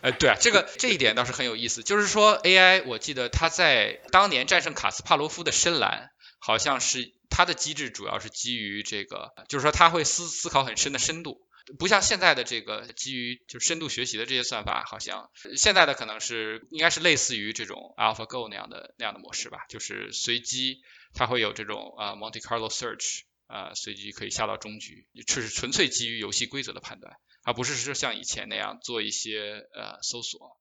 [0.00, 11.40] 哎，对啊，这个这一点倒是很有意思，就是说 AI，我记得他在当年战胜卡斯帕罗夫的深蓝，好像是它的机制主要是基于这个，就是说他会思思考很深的深度。
[11.78, 20.82] 不像现在的这个基于就是深度学习的这些算法，好像现在的可能是应该是类似于这种 AlphaGo 那样的那样的模式吧，就是随机
[21.14, 30.60] 它会有这种啊 Monte Carlo Search 啊随机可以下到终局，这是纯粹基于游戏规则的判断，而不是说像以前那样做一些呃搜索，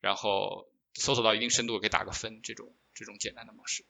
[0.00, 3.86] 然后搜索到一定深度给打个分这种这种简单的模式。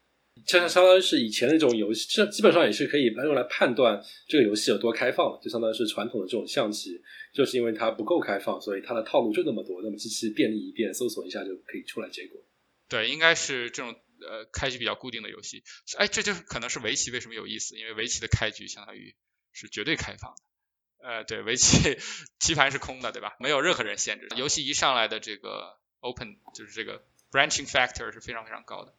[0.46, 7.00] 就像相当于是以前那种游戏，基本上也是可以用来判断这个游戏有多开放就相当于是传统的这种象棋，
[7.32, 12.40] 就是因为它不够开放，所以它的套路就那么多，那么机器便利一遍，搜索一下就可以出来结果。
[12.88, 15.62] 对，应该是这种呃开局比较固定的游戏。
[15.98, 19.14] 哎，这就是可能是围棋为什么有意思，因为围棋的开局相当于
[19.52, 21.08] 是绝对开放的。
[21.08, 21.98] 呃，对，围棋
[22.40, 23.36] 棋盘是空的，对吧？
[23.38, 24.28] 没有任何人限制。
[24.36, 28.94] 游戏一上来的这个 open 就是这个 branching factor 是非常非常高的。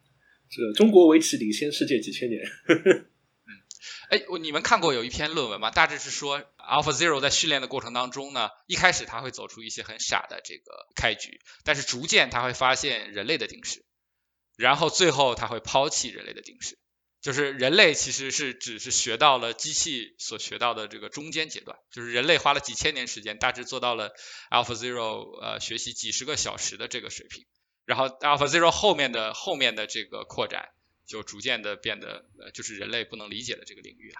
[0.55, 2.43] 这中国围棋领先世界几千年。
[2.67, 3.07] 嗯，
[4.09, 5.71] 哎，你们看过有一篇论文吗？
[5.71, 13.83] 大致是说，Alpha Zero 在训练的过程当中呢，一开始他会走出一些很傻的这个开局，但是逐渐他会发现人类的定式，
[14.55, 16.77] 然后最后他会抛弃人类的定式，
[17.19, 24.13] 就是人类其实是只是学到了机器所学到的这个中间阶段，就是人类花了几千年时间，大致做到了
[24.51, 27.43] Alpha Zero 呃学习几十个小时的这个水平。
[27.85, 30.69] 然后 Alpha Zero 后面的后面的这个扩展，
[31.05, 34.15] 就逐渐的变得呃，就是人类不能理解的这个领域了。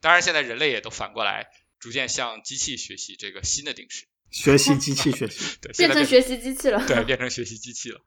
[0.00, 4.06] 当然，现在人类也都反过来，逐渐向机器学习这个新的定式。
[4.30, 6.86] 学习机器学习，对， 变成学习机器了。
[6.86, 8.00] 对，变成学习机器了。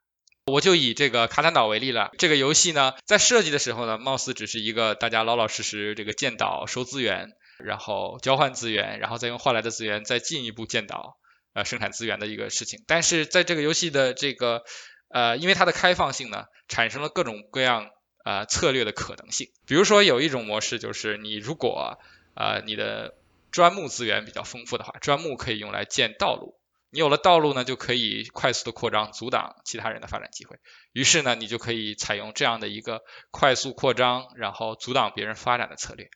[0.46, 2.12] 我就以这个卡坦岛为例了。
[2.18, 11.18] 这个游戏呢，在设计的时候呢，貌似只是一个大家老老实实这个建岛、收资源，然后交换资源，然后再用换来的资源再进一步建岛。
[11.54, 14.64] 呃，生产资源的一个事情，但是在这个游戏的这个
[15.10, 17.90] 呃，因为它的开放性呢，产生了各种各样
[18.24, 19.50] 呃策略的可能性。
[19.66, 22.00] 比如说有一种模式就是你如果
[22.36, 23.16] 呃你的
[23.52, 26.58] 砖木资源比较丰富的话，砖木可以用来建道路。
[26.94, 30.58] 你有了道路呢，就可以快速的扩张，阻挡其他人的发展机会。
[30.92, 36.10] 于是呢，你就可以采用这样的一个快速扩张，然后阻挡别人发展的策略。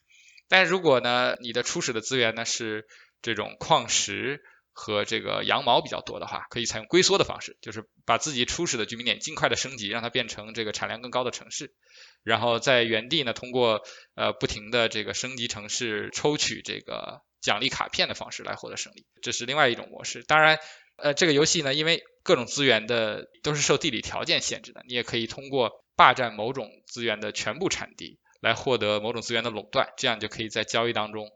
[0.48, 2.86] 但如果呢，你的初始的资源呢是
[3.22, 4.44] 这种矿石
[4.76, 11.74] 和这个羊毛比较多的话，可以采用龟缩的方式，就是把自己初始的居民点尽快的升级，让它变成这个产量更高的城市，
[12.22, 13.80] 然后在原地呢，通过
[14.14, 17.22] 呃不停的这个升级城市，抽取这个。
[17.42, 20.24] 奖励卡片的方式来获得胜利，这是另外一种模式。
[20.24, 20.58] 当然，
[20.96, 31.28] 呃，这个游戏呢，因为各种资源的都是受地理条件限制的，你也可以通过霸占某种资源的全部产地来获得某种资源的垄断，这样就可以在交易当中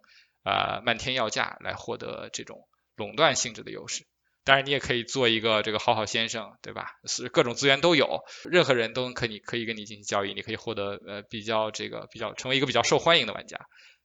[0.43, 2.67] 啊漫天要价来获得这种
[3.01, 4.05] 垄断性质的优势。
[4.45, 6.87] 当然，你也可以做一个这个好好先生，对吧？
[7.07, 13.59] 是各种资源都有，任何人都可以可以跟你进行交易，你可以获得呃比较这个比较成为一个比较受欢迎的玩家。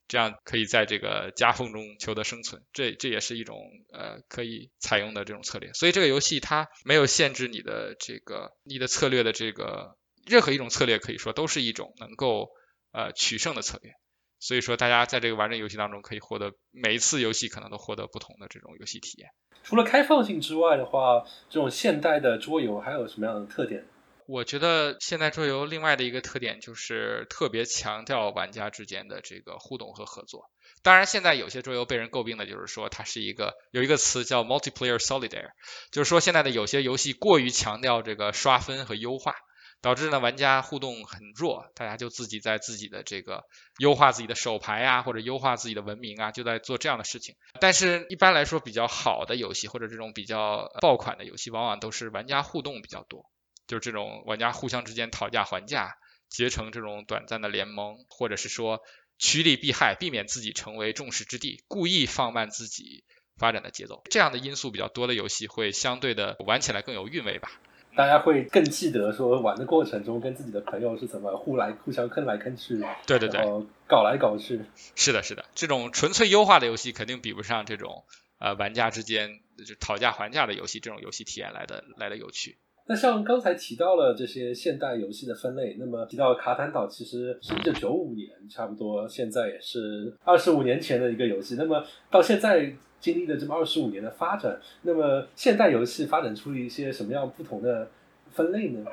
[0.08, 3.56] 这样可以在这个夹缝中求得生存，这这也是一种
[3.92, 5.72] 呃可以采用的这种策略。
[5.72, 12.50] 所以这个游戏它没有限制你的这个你的策略的这个任何一种策略，可以说都是一种能够
[12.92, 13.92] 呃取胜的策略。
[14.38, 19.30] 所以说大家在这个玩这游戏当中，可以获得每一次游戏可能都获得不同的这种游戏体验。
[19.62, 23.84] 除了开放性之外的话，这种现代的桌游还有什么样的特点？
[24.26, 30.50] 我觉得现代桌游另外的一个特点就是特别强调玩家之间的这个互动和合作。
[30.82, 35.50] 当然，现在有些桌游被人诟病的就是说它是一个有一个词叫 multiplayer solidaire，
[35.90, 39.34] 就是说现在的有些游戏过于强调这个刷分和优化，
[39.82, 43.44] 导致呢玩家互动很弱，大家就自己在自己的这个
[43.78, 47.36] 优化自己的手牌啊，或者优化自己的文明啊，就在做这样的事情。
[47.60, 53.26] 但是一般来说，比较好的游戏或者这种比较爆款的游戏，往往都是玩家互动比较多。
[53.66, 55.94] 就是这种玩家互相之间讨价还价，
[56.28, 58.80] 结成这种短暂的联盟，或者是说
[59.18, 63.04] 趋利避害，避免自己成为众矢之的，故意放慢自己
[63.36, 67.50] 发展的节奏，这样的因素比较多的游戏会相对的玩起来更有韵味吧。
[67.96, 73.40] 大家会更记得说玩的过程中跟自己的朋友是怎么互来互相坑来坑去，对对对，
[73.88, 74.60] 搞来搞去。
[74.94, 78.04] 是的，是的，这种纯粹优化的游戏肯定比不上这种
[78.38, 82.58] 呃玩家之间就讨价还价的游戏，这种游戏体验来的来的有趣。
[82.88, 91.56] 那像刚才提到了这些现代游戏的分类，那么提到卡坦岛其实是一九九五年，差不多现在也是二十五年前的一个游戏。
[91.58, 97.90] 那么到现在经历了这么二十五年的发展，那么现代游戏发展出了一些什么样不同的
[98.30, 98.84] 分类呢？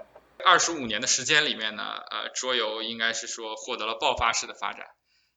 [0.43, 4.87] 二十五年的时间里面呢，呃，桌游应该是说获得了爆发式的发展。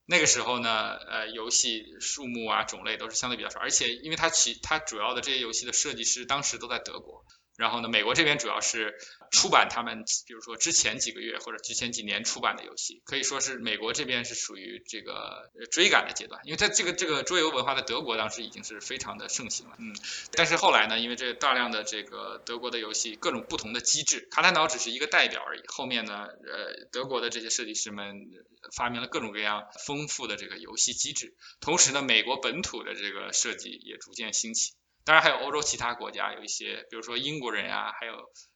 [0.07, 7.23] 那个时候呢，呃，游戏数目啊种类都是相对比较少，而且因为它其它主要的这些游戏的设计师当时都在德国。
[7.57, 8.95] 然后呢，美国这边主要是
[9.31, 19.95] 出版他们，比如说之前几个月或者之前几年出版的游戏，可以说是美国这边是属于这个追赶的阶段，因为在这个这个桌游文化在德国当时已经是非常的盛行了，嗯，
[20.33, 28.29] 但是后来呢，因为这大量的这个德国的游戏各种不同的机制，卡坦岛只是一个代表而已，后面呢，呃，德国的这些设计师们
[28.77, 34.75] 发明了各种各样丰富的这个游戏机制，同时呢，美国本土的这个设计也逐渐兴起。
[35.07, 38.13] 当然还有欧洲其他国家有一些，比如说英国人呀，还有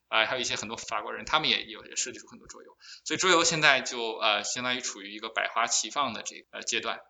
[0.08, 7.00] 啊还有一些很多法国人，他们也有也设计出很多桌游，所以桌游现在就呃相当于处于一个百花齐放的这个阶段。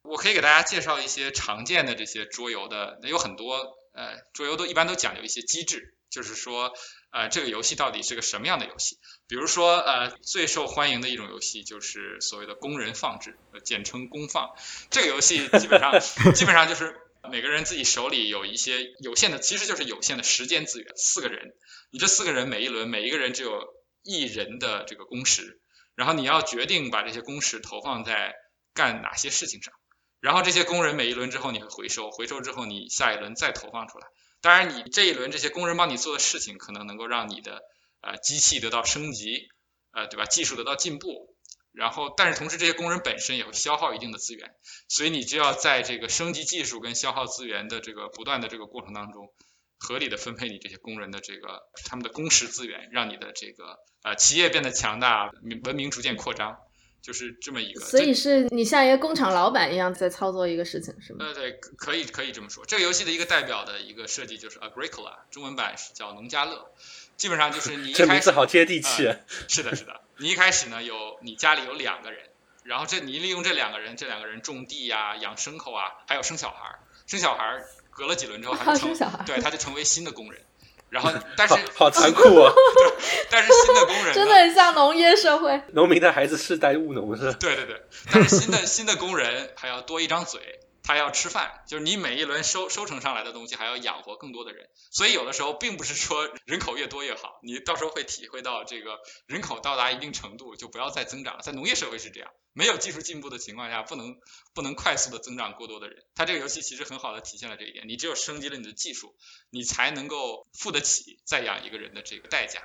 [0.00, 3.58] 我可以给大家介绍一些常见的这些桌游的，有很多
[3.92, 6.72] 呃桌游都一般都讲究一些机制，就是说
[7.10, 8.98] 呃这个游戏到底是个什么样的游戏。
[9.28, 14.54] 比如说呃最受欢迎的一种游戏就是所谓的工人放置，简称工放。
[14.90, 16.00] 这个游戏基本上
[16.32, 16.98] 基本上就是。
[17.30, 20.92] 每个人自己手里有一些有限的，其实就是有限的时间资源。
[20.96, 21.54] 四个人，
[21.90, 23.62] 你这四个人每一轮每一个人只有
[24.02, 25.60] 一人的这个工时，
[25.94, 28.34] 然后你要决定把这些工时投放在
[28.74, 29.72] 干哪些事情上。
[30.20, 34.06] 然后这些工人每一轮之后你会回收，回收之后你下一轮再投放出来。
[34.40, 37.60] 当然，你这一轮这些工人帮你做的事情，可能能够让你的
[38.00, 39.48] 呃机器得到升级，
[39.92, 40.24] 呃对吧？
[40.24, 41.35] 技术得到进步。
[41.76, 44.54] 然后，但是同时，这些工人本身也会消耗一定的资源，
[44.88, 49.30] 所以你就要在这个升级技术跟消耗资源的这个不断的这个过程当中，
[49.78, 55.30] 合理的分配你这些工人的这个他们的工时资源，让你的这个呃企业变得强大，
[55.64, 56.56] 文明逐渐扩张，
[57.02, 57.84] 就是这么一个。
[57.84, 61.26] 所以是你像一个工厂老板一样在操作一个事情，是吗？
[61.26, 62.64] 呃，对，可以可以这么说。
[62.64, 66.72] 这个游戏的一个代表的一个设计就是 Agricola，中文版是叫农家乐，
[67.18, 69.12] 基本上就是你一开始好接地气。
[69.46, 70.00] 是的，是的。
[70.18, 72.20] 你一开始呢，有你家里有两个人，
[72.64, 76.78] 然后这你利用这两个人，这两个人种地呀、养牲口啊，还有生小孩儿。
[77.06, 80.40] 生小孩儿隔了几轮之后，他就成对他就成为新的工人。
[80.88, 82.52] 然后 但是好残酷啊！
[83.28, 85.60] 但是新的工人真的很像农业社会。
[85.72, 87.32] 农民的孩子世代务农是？
[87.34, 104.16] 对对对，但是新的新的工人还要多一张嘴，他要吃饭，就是你每一轮收收成上来的东西还要养活更多的人，所以有的时候并不是说人口越多越好，你到时候会体会到这个人口到达一定程度就不要再增长了，在农业社会是这样，没有技术进步的情况下，不能
[104.54, 106.04] 不能快速的增长过多的人。
[106.14, 109.16] 它这个游戏其实很好的体现了这一点，你只有升级了你的技术，
[109.50, 112.62] 你才能够付得起再养一个人的这个代价。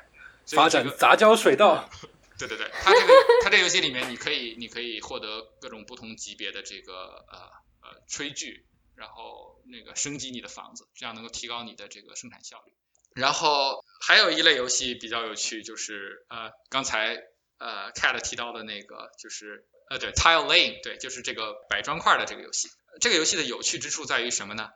[0.47, 1.89] 发这个展杂交水稻，
[2.37, 3.13] 对对对，它这个
[3.43, 7.49] 它这个游戏里面，你可以你可以获得各种不同级别的这个呃
[7.91, 8.65] 呃炊具，
[8.95, 12.73] 然后那个升级你的房子，这样能够提高你的这个生产效率。
[13.13, 17.17] 然后还有一类游戏比较有趣，就是呃刚才
[17.57, 22.69] 呃 Cat 提到的那个，就是呃对 Tile Laying，对，就是这个摆砖块的这个游戏。
[23.01, 24.69] 这个游戏的有趣之处在于什么呢？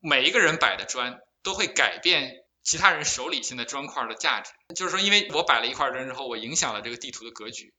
[0.00, 4.50] 每一个人摆的砖都会改变其他人手里现在砖块的价值。
[4.74, 7.74] 就是说，因为我摆了一块砖之后，我影响了这个地图的格局，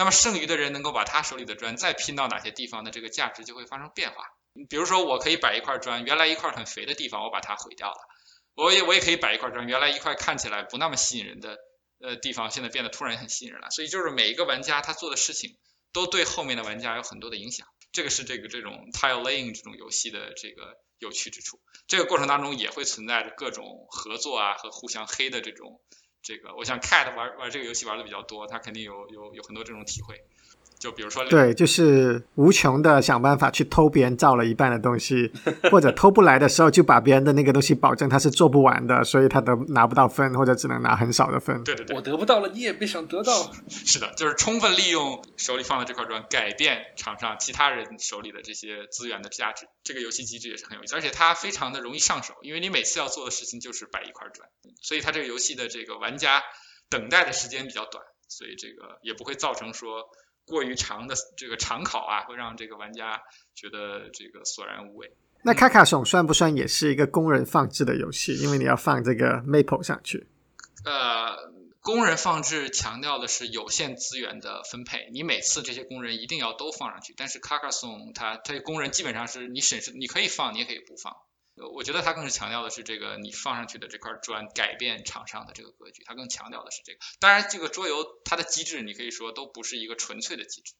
[0.00, 4.24] 那么剩余的人能够把他手里的砖再拼到哪些地方的这个价值就会发生变化。
[4.70, 7.98] 比如说，我可以摆一块砖，原来一块很肥的地方我把它毁掉了，
[8.54, 11.58] 我也我也可以摆一块砖，原来一块看起来不那么吸引人的
[12.00, 13.68] 呃地方，现在变得突然很吸引人了。
[13.68, 15.58] 所以就是每一个玩家他做的事情
[15.92, 21.60] 都对后面的玩家有很多的影响，这个是这个这种 tile laying 这种游戏的这个有趣之处。
[21.86, 25.82] 这个过程当中也会存在着各种合作啊和互相黑的这种
[26.22, 30.22] 这个，我想 Cat 玩玩这个游戏玩的比较多，他肯定有有有很多这种体会。
[30.80, 35.30] 就比如说，对，就是无穷的想办法去偷别人造了一半的东西，
[35.70, 41.62] 或者偷不来的时候就把别人的那个东西保证他是做不完的，所以他都拿不到分，或者只能拿很少的分。
[41.64, 43.52] 对对对我，得不到了，你也别想得到。
[43.68, 49.66] 是的，就是充分利用手里放的这块砖，改变场上其他人手里的这些资源的价值。
[49.84, 54.48] 这个游戏机制也是很有意思，而且它非常的容易上手，因为你每次要做的事情就是摆一块砖，
[54.80, 56.42] 所以它这个游戏的这个玩家
[56.88, 60.08] 等待的时间比较短，所以这个也不会造成说
[60.50, 63.22] 过于长的这个长考啊，会让这个玩家
[63.54, 65.10] 觉得这个索然无味。
[65.42, 68.36] 那卡卡颂算不算也是一个工人放置的游戏？
[68.36, 70.26] 因为你要放这个 Maple 上去。
[70.84, 77.14] 呃，工人放置强调的是有限资源的分配，你每次这些工人一定要都放上去。
[77.16, 81.16] 但是 Carcassonne 它这工人基本上是你审视，你可以放，你也可以不放。
[81.68, 86.98] 我觉得它更是强调的是这个你放上去的这块砖改变场上的这个格局，它更强调的是这个。
[87.18, 90.74] 当然，这个桌游它的机制你可以说都不是一个纯粹的机制，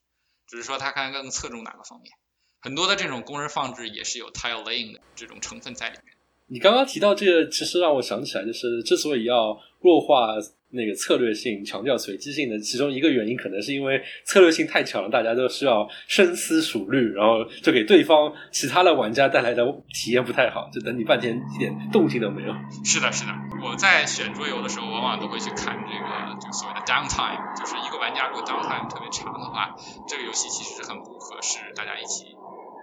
[0.47, 2.13] 只是说它看更侧重哪个方面。
[2.61, 6.10] 很多的这种工人放置也是有 tile laying 的这种成分在里面。
[6.51, 10.35] 你刚刚提到这个，其实让我想起来，就是之所以要弱化
[10.73, 22.53] 那个策略性，强调随机性的其中一个原因，可能是因为策略性太强了，大家都需要深思熟虑，然后就给对方其他的玩家带来的体验不太好，就等你半天一点动静都没有。
[22.85, 23.33] 是的，是的，
[23.63, 29.77] 我在选桌游的时候，往往都会去看这个就所谓的 downtime，就是一个玩家如果 downtime 特别长的话，
[30.09, 32.27] 这个游戏其实是很不合适大家一起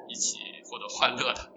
[0.07, 1.56] 一起获得欢乐的。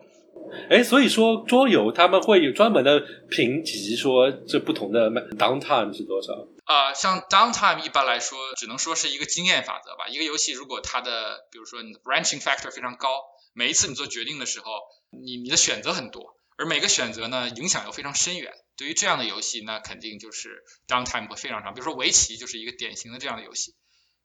[0.68, 6.32] 哎，所以说桌游他们会有专门的评级，说这不同的 downtime 是多少？
[6.66, 10.06] 呃，像 downtime 一般来说，只能说是一个经验法则吧。
[10.08, 13.08] 一个游戏如果它的，比如说你的 branching factor 非常高，
[13.52, 14.70] 每一次你做决定的时候，
[15.10, 18.52] 你你的选择很多，而每个选择呢影响又非常深远。
[18.76, 21.74] 对于这样的游戏，那肯定就是 downtime 会非常长。
[21.74, 23.74] 比如说围棋就是一个典型的这样的游戏，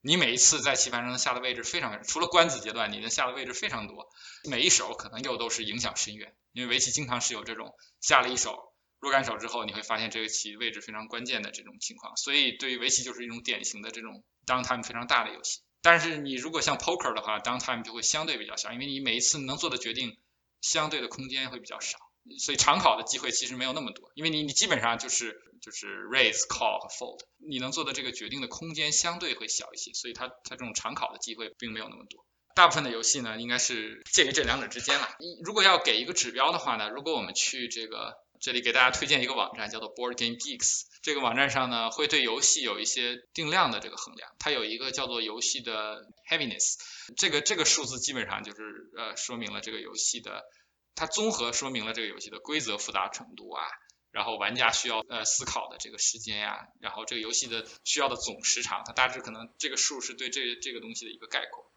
[0.06, 4.08] 你每一次在棋盘上下的位置非常，除了官子阶段，你的下的位置非常多，
[4.47, 6.36] 每一手可能又都是影响深远。
[6.51, 15.62] 因为围棋经常是有这种下了一手若干手之后，你会发现这个棋位置非常关键的这种情况，所以对于围棋就是一种典型的这种 downtime 非常大的游戏。
[15.82, 20.20] 但是你如果像 poker 的话，downtime 就会相对比较小，因为你每一次能做的决定
[20.62, 21.97] 相对的空间会比较少，
[22.40, 32.26] 所以长考的机会其实没有那么多，因为你你基本上就是就是 raise、call 和 fold，你能做的这个决定的空间相对会小一些，所以它它这种长考的机会并没有那么多。
[32.56, 35.10] 大部分的游戏呢，应该是介于这两者之间了。
[35.44, 46.76] 如果要给一个指标的话呢，如果我们去这个这里给大家推荐一个网站，叫做 Board Game Geeks，这个网站上呢会对游戏有一些定量的这个衡量，它有一个叫做游戏的 heaviness，
[47.18, 48.62] 这个这个数字基本上就是
[48.98, 50.44] 呃说明了这个游戏的，
[50.96, 53.64] 它综合说明了这个游戏的规则复杂程度啊。
[54.12, 61.70] 然后玩家需要呃思考的这个时间呀，然后这个游戏的需要的总时长，它大致可能这个数是对这这个东西的一个概括。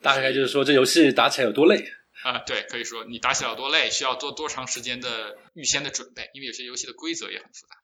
[0.00, 1.84] 大概就是说这游戏打起来有多累。
[2.22, 7.74] 啊，对，可以说你打起来有多累，需要做多长时间的预先的准备，因为有些游戏的规则也很复杂，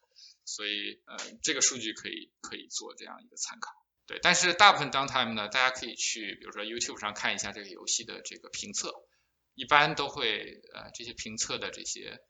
[0.45, 3.72] 所以呃，这个数据可以可以做这样一个参考。
[4.07, 8.93] 对，但是大部分 downtime 呢，大家可以去比如说 YouTube 上看一下这个游戏的这个评测，
[9.57, 12.20] 一般都会呃这些评测的这些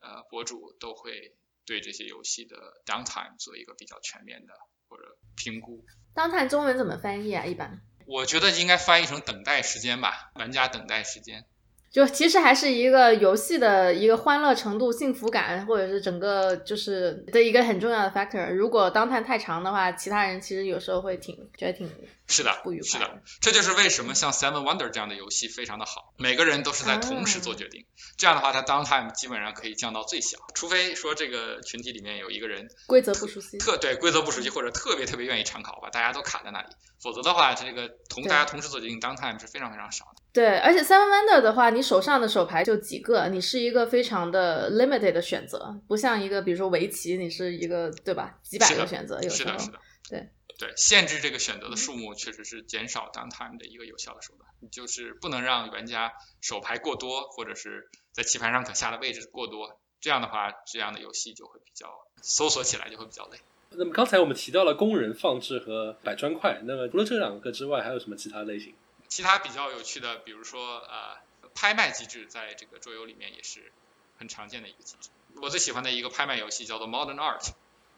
[0.00, 4.54] 呃博主都会对这些游戏的 downtime 做一个比较全面的
[4.88, 5.04] 或者
[5.36, 5.84] 评估。
[6.14, 7.44] downtime 中文怎么翻译啊？
[7.44, 11.46] 一般我觉得应该翻译成等待时间吧，玩家等待时间。
[11.92, 18.50] 就其实还是一个游戏的一个欢乐程度、幸福感，或者是整个就是的一个很重要的 factor。
[18.54, 21.86] 如果 downtime 太长的话，其他人其实有时候会挺觉得挺
[22.28, 27.84] 是的，不愉快是的，这就是为什么像 Seven Wonder 这样的游戏非常的好，每个人都是在同时做决定，
[28.16, 36.68] 这样的话，它 downtime 基本上可以降到最小，除非说这个群体里面有一个人规则不熟悉，特对规则不熟悉或者特别特别愿意长考，把大家都卡在那里，
[37.02, 40.21] 否则的话，这个同大家同时做决定 downtime 是非常非常少的。
[40.32, 48.38] 对，而且 Seven Wonder 的话，你手上的手牌就几个，你是一个非常的 limited 的选择，不像一个比如说围棋，你是一个对吧？
[48.42, 49.78] 几百个选择，有时候是的，是的，
[50.08, 50.28] 对。
[50.58, 54.48] 对，限制这个选择的数目确实是减少 downtime 的一个有效的手段。
[54.60, 59.80] 你就是不能让玩家手牌过多，或者是在棋盘上可下的位置过多。
[60.00, 61.88] 这样的话，这样的游戏就会比较
[62.20, 63.38] 搜索起来就会比较累。
[63.70, 68.72] 那么刚才我们提到了工人放置和摆砖块，那么除了这两个之外，还有什么其他类型？
[69.14, 71.18] 其他比较有趣的，比如说呃，
[71.54, 73.70] 拍卖机制在这个桌游里面也是
[74.18, 75.10] 很常见的一个机制。
[75.42, 77.46] 我最喜欢的一个拍卖游戏叫做 Modern Art。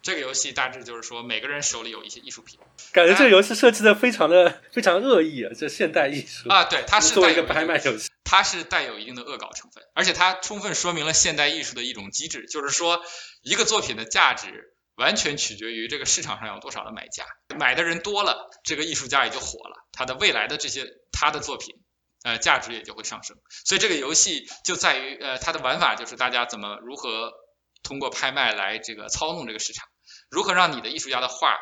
[0.02, 2.58] 这个游戏大致就是说，每个人手里有一些艺术品。
[2.90, 5.52] 感觉这个游戏设计的非常的非常恶意啊！
[5.56, 13.00] 这现代艺术啊，对，它是作为一个拍卖游戏，它是带有一定的恶搞成分，而且它充分说明了现代艺术的一种机制，就是说，
[13.42, 17.24] 一个作品的价值完全取决于这个市场上有多少的买家，
[17.59, 21.74] 买的人多了，这个艺术家也就火了，他的未来的这些他的作品，
[22.22, 23.36] 呃，价值也就会上升。
[23.64, 27.32] 所以这个游戏就在于，呃，它的玩法就是大家怎么如何
[27.82, 29.88] 通过拍卖来这个操纵这个市场。
[30.30, 31.57] 如何让你的艺术家的画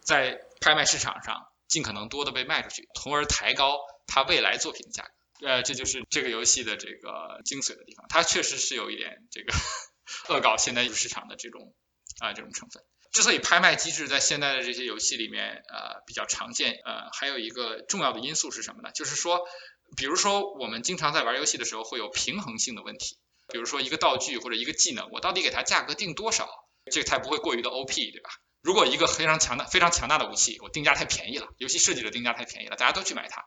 [0.00, 5.46] 在拍卖市场上尽可能多的被卖出去，从而抬高他未来作品的价格？
[5.46, 8.06] 呃，这就是这个游戏的这个精髓的地方。
[8.08, 9.52] 它确实是有一点这个
[10.34, 11.74] 恶搞现代艺术市场的这种
[12.20, 12.82] 啊这种成分。
[13.12, 18.90] 之所以拍卖机制在现在的这些游戏里面呃比较常见，呃，还有一个重要的因素是什么呢？
[18.92, 19.40] 就是说，
[19.96, 26.48] 比如说我们经常在玩游戏的时候会有平衡性的问题，比如说一个道具或者一个技能，我到底给它价格定多少？
[26.90, 28.30] 这个才不会过于的 OP，对吧？
[28.62, 33.44] 如果一个非常强大、非常强大的武器，我定价太便宜了，游戏设计的定价太便宜了，大家都去买它，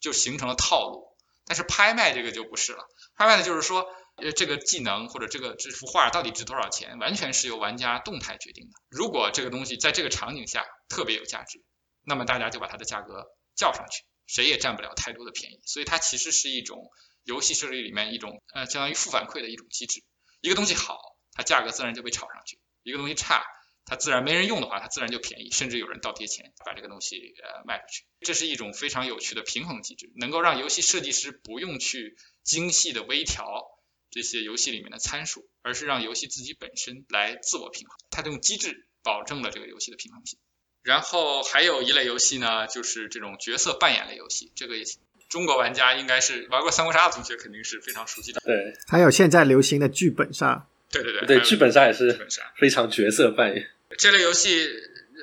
[0.00, 1.16] 就形成了套路。
[1.46, 3.86] 但是拍卖这个就不是了，拍卖的就是说，
[4.16, 8.72] 呃，这个技能或者这个这幅画到底值多少钱，完全是由玩家动态决定的。
[8.88, 11.62] 如果这个东西在这个场景下特别有价值，
[12.02, 15.60] 那么大家就把它的价格叫上去，谁也占不了太多的便宜。
[15.66, 16.90] 所以它其实是一种
[17.24, 20.02] 游戏设计里面一种呃相当于负反馈的一种机制。
[20.40, 20.98] 一个东西好，
[21.32, 22.58] 它价格自然就被炒上去。
[22.82, 23.44] 一个东西差，
[23.84, 28.06] 它自然没人用的话，它自然就便宜，甚至有人倒贴钱把这个东西呃卖出去。
[28.20, 33.64] 这是一种非常有趣的平衡机制，能够让游戏设计师不用去精细的微调
[34.10, 37.96] 这些游戏里面的参数，而是让游戏自己本身来自我平衡。
[38.10, 40.38] 它这种机制保证了这个游戏的平衡性。
[40.82, 44.84] 然后还有一类游戏呢，就是这种角色扮演类游戏，这个也
[45.28, 48.40] 中国玩家应该是玩过三国杀的同学肯定是非常熟悉的。
[48.44, 50.68] 对，还有现在流行的剧本杀。
[50.88, 53.68] 对对对，对剧本杀也是剧本杀非常角色扮演。
[53.98, 54.68] 这类游戏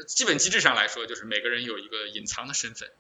[0.06, 2.92] 基本机制上来说，就是每个人有一个隐藏的身份，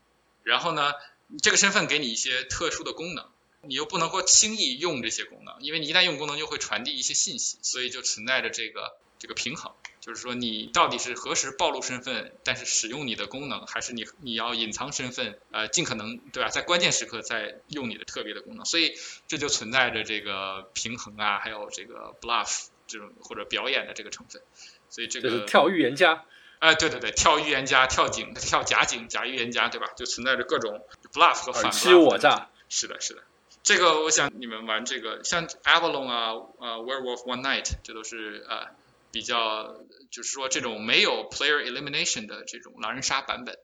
[0.43, 0.93] 然后呢，
[1.41, 3.25] 这个身份给你一些特殊的功能，
[3.65, 18.93] 你又不能够轻易用这些功能，因为你一旦用功能，就会传递一些信息，所以就存在着这个这个平衡，就是说你到底是何时暴露身份，但是使用你的功能，还是你你要隐藏身份，呃，尽可能对吧，在关键时刻再用你的特别的功能，所以
[19.27, 24.41] 这就存在着这个平衡啊，还有这个 bluff 这种或者表演的这个成分，
[24.89, 26.25] 所以这个跳预言家，
[26.59, 29.87] 哎，对对对，跳预言家、跳警、跳假警、假预言家，对吧？
[29.95, 32.49] 就存在着各种 bluff 和反尔 bluff 虞我诈。
[32.69, 33.23] 是的，是的。
[33.63, 38.67] 这个我想你们玩这个，像 Avalon 啊，呃，Werewolf One Night，这都是呃
[39.11, 39.77] 比较，
[40.11, 43.55] 就是说这种没有 player elimination 的这种狼人杀版本，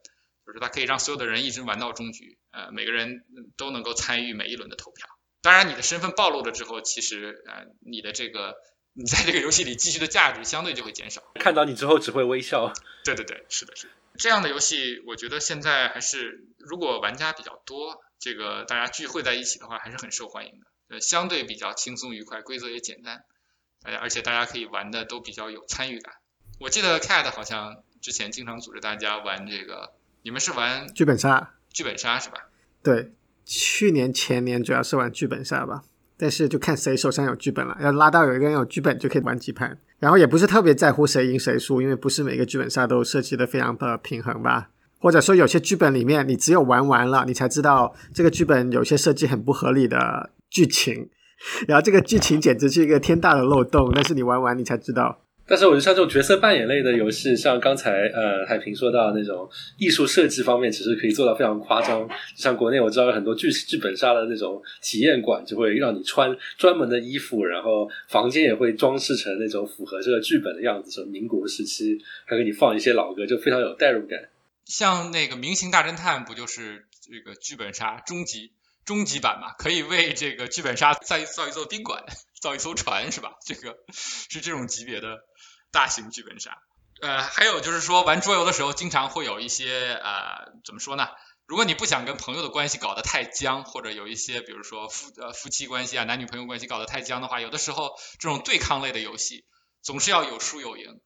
[0.46, 3.26] 就是它可以让所有的人一直玩到终局，呃，每个人
[3.58, 5.06] 都能够参与每一轮的投票。
[5.42, 8.56] 当然，你的身份暴露了之后，其实呃你的这个
[8.94, 11.22] 你在这个游戏里继续的价值相对就会减少。
[11.36, 12.72] 看到你之后只会微笑。
[13.04, 13.94] 对对对，是的，是的。
[14.18, 20.68] 这样的游戏，我觉得现在还是如果玩家比较多，这个大家聚会在一起的话，还是很受欢迎的。
[20.90, 23.24] 呃，相对比较轻松愉快，规则也简单，
[23.82, 26.14] 大家而且大家可以玩的都比较有参与感。
[26.60, 29.94] 我记得 Cat 好像之前经常组织大家玩这个，
[30.24, 32.50] 你们是玩剧本杀，剧本杀是吧？
[32.84, 33.14] 对，
[33.46, 35.84] 去年前年主要是玩剧本杀吧，
[36.18, 51.10] 但是就看谁手上有剧本了，要拉到有一个人有剧本就可以玩几盘，然后也不是特别在乎谁赢谁输，因为不是每个剧本杀都设计的非常的平衡吧，或者说有些剧本里面你只有玩完了，你才知道这个剧本有些设计很不合理的剧情，
[51.68, 55.22] 然后这个剧情简直是一个天大的漏洞，但是你玩完你才知道。
[55.48, 62.08] 但是我觉得像这种角色扮演类的游戏，像刚才呃海平说到那种艺术设计方面，其实可以做到非常夸张。
[62.36, 71.98] 像国内我知道有很多剧剧本杀的那种体验馆，就会让你穿专门的衣服，然后房间也会装饰成那种符合这个剧本的样子，什么民国时期，
[72.28, 74.20] 还给你放一些老歌，就非常有代入感。
[74.70, 78.54] 像那个《明星大侦探》不就是这个剧本杀终极
[78.86, 79.52] 终极版嘛？
[79.58, 82.06] 可以为这个剧本杀再造一座宾馆，
[82.42, 83.34] 造一艘船是吧？
[83.46, 85.18] 这个是这种级别的。
[85.72, 86.58] 大型剧本杀，
[87.00, 91.08] 呃，还有就是说玩桌游的时候，经常会有一些呃，怎么说呢？
[91.46, 99.46] 如果你不想跟朋友的关系搞得太僵，或者有一些比如说夫呃夫妻关系啊、男女朋友关系搞得太僵的话，有的时候这种对抗类的游戏
[99.84, 101.00] 总是要有输有赢，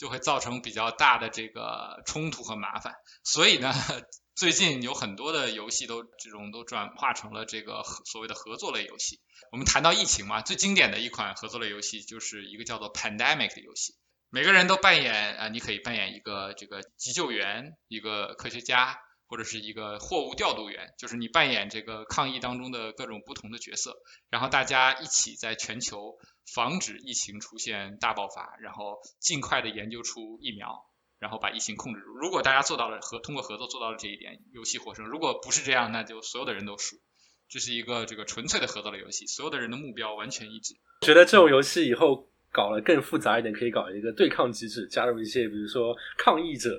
[0.00, 2.94] 就会造成比较大的这个冲突和麻烦。
[3.22, 3.70] 所以呢，
[4.34, 9.20] 最近有很多的游戏都这种都转化成了这个所谓的合作类游戏。
[9.52, 13.94] 我们谈到疫情嘛，最经典的一款合作类游戏就是一个叫做 Pandemic 的游戏。
[14.30, 18.96] 每个人都扮演啊，你可以扮演一个这个急救员，一个科学家，
[19.26, 23.96] 或者是一个货物调度员，就是你扮演这个抗疫当中的各种不同的角色，
[24.30, 26.16] 然后大家一起在全球
[26.54, 30.86] 防止疫情出现大爆发，然后尽快的研究出疫苗，
[31.18, 32.06] 然后把疫情控制住。
[32.08, 36.96] 如果大家做到了和通过合作做到了这一点，游戏获胜；如果不是这样，那就所有的人都输。
[37.48, 40.74] 这是一个这个纯粹的合作的游戏，所有的人的目标完全一致。
[41.00, 42.26] 觉得这种游戏以后。
[42.52, 46.76] 搞了更复杂一点，可以搞一个对抗机制，加入一些比如说抗议者。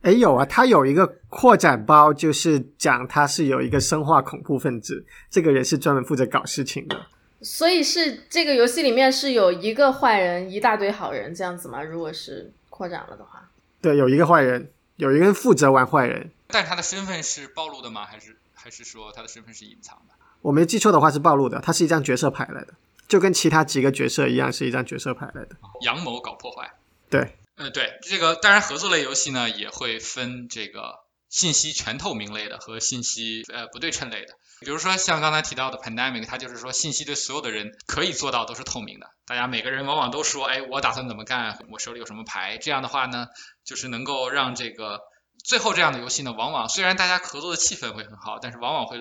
[0.00, 7.06] 哎，有啊，它有一个扩展包，就是讲它是有一个生化恐怖分子，这个人是专门负责搞事情的。
[7.42, 11.82] 所以是这个游戏里面是有一个坏人，一大堆好人这样子吗？
[11.82, 16.30] 如果是扩展了的话，对，有一个坏人，有一个人负责玩坏人。
[16.48, 18.04] 但他的身份是暴露的吗？
[18.04, 20.14] 还是还是说他的身份是隐藏的？
[20.40, 22.74] 我没记错的话是暴露的，他是一张角色牌来的。
[23.08, 25.50] 就跟其他几个角色一样，是一张角色牌来的。
[25.82, 26.72] 阳谋搞破坏。
[27.10, 34.34] 对，呃，对，这个当然合作类游戏呢也会分这个信息全透明类的和信息呃不对称类的。
[34.62, 39.06] 比如说像刚才提到的 Pandemic，它就是说信息对所有的人可以做到都是透明的。
[39.26, 42.56] 大家每个人往往都说，哎，我打算怎么干，我手里有什么牌。
[42.58, 43.26] 这样的话呢，
[43.64, 45.00] 就是能够让这个
[45.44, 48.98] 最后这样的游戏呢，往往虽然大家合作的气氛会很好，但是往往会。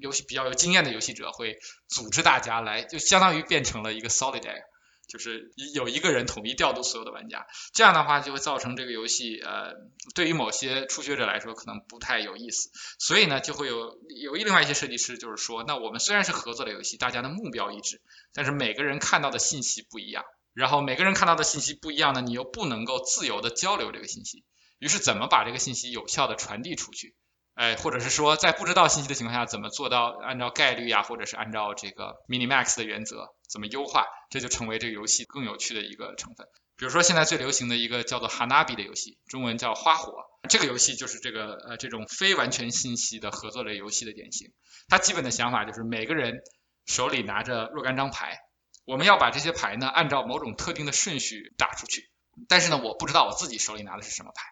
[0.00, 1.56] 游戏比较有经验的游戏者会
[1.88, 4.62] 组织大家来，就相当于变成了一个 solidaire，
[5.08, 7.46] 就是有一个人统一调度所有的玩家。
[7.72, 9.72] 这样的话就会造成这个游戏，呃，
[10.14, 12.70] 对于某些初学者来说可能不太有意思。
[12.98, 18.00] 所以呢，就会有有另外一些设计师就是说，那我们虽然是合作的游戏，大家的目标一致，
[18.32, 20.22] 但是每个人看到的信息不一样。
[20.54, 24.44] 然后每个人看到的信息不一样呢，你又不能够自由的交流这个信息。
[24.78, 27.14] 于是怎么把这个信息有效的传递出去？
[27.58, 36.46] 哎，或者是说，在不知道信息的情况下，怎么做到按照概率呀，或者是按照这个 minimax 的原则，怎么优化，这就成为这个游戏更有趣的一个成分。
[36.76, 40.12] 比如说，现在最流行的一个叫做 Hanabi 的游戏，中文叫花火，
[40.48, 44.52] 这个游戏就是这个呃这种非完全信息的合作类游戏的典型。
[44.88, 46.38] 它基本的想法就是每个人
[46.86, 48.38] 手里拿着若干张牌，
[48.84, 52.08] 我们要把这些牌呢按照某种特定的顺序打出去。
[52.48, 54.44] 但是呢，我不知道我自己手里拿的是什么牌，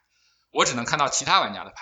[0.50, 1.76] 我只能看到其他玩家的牌。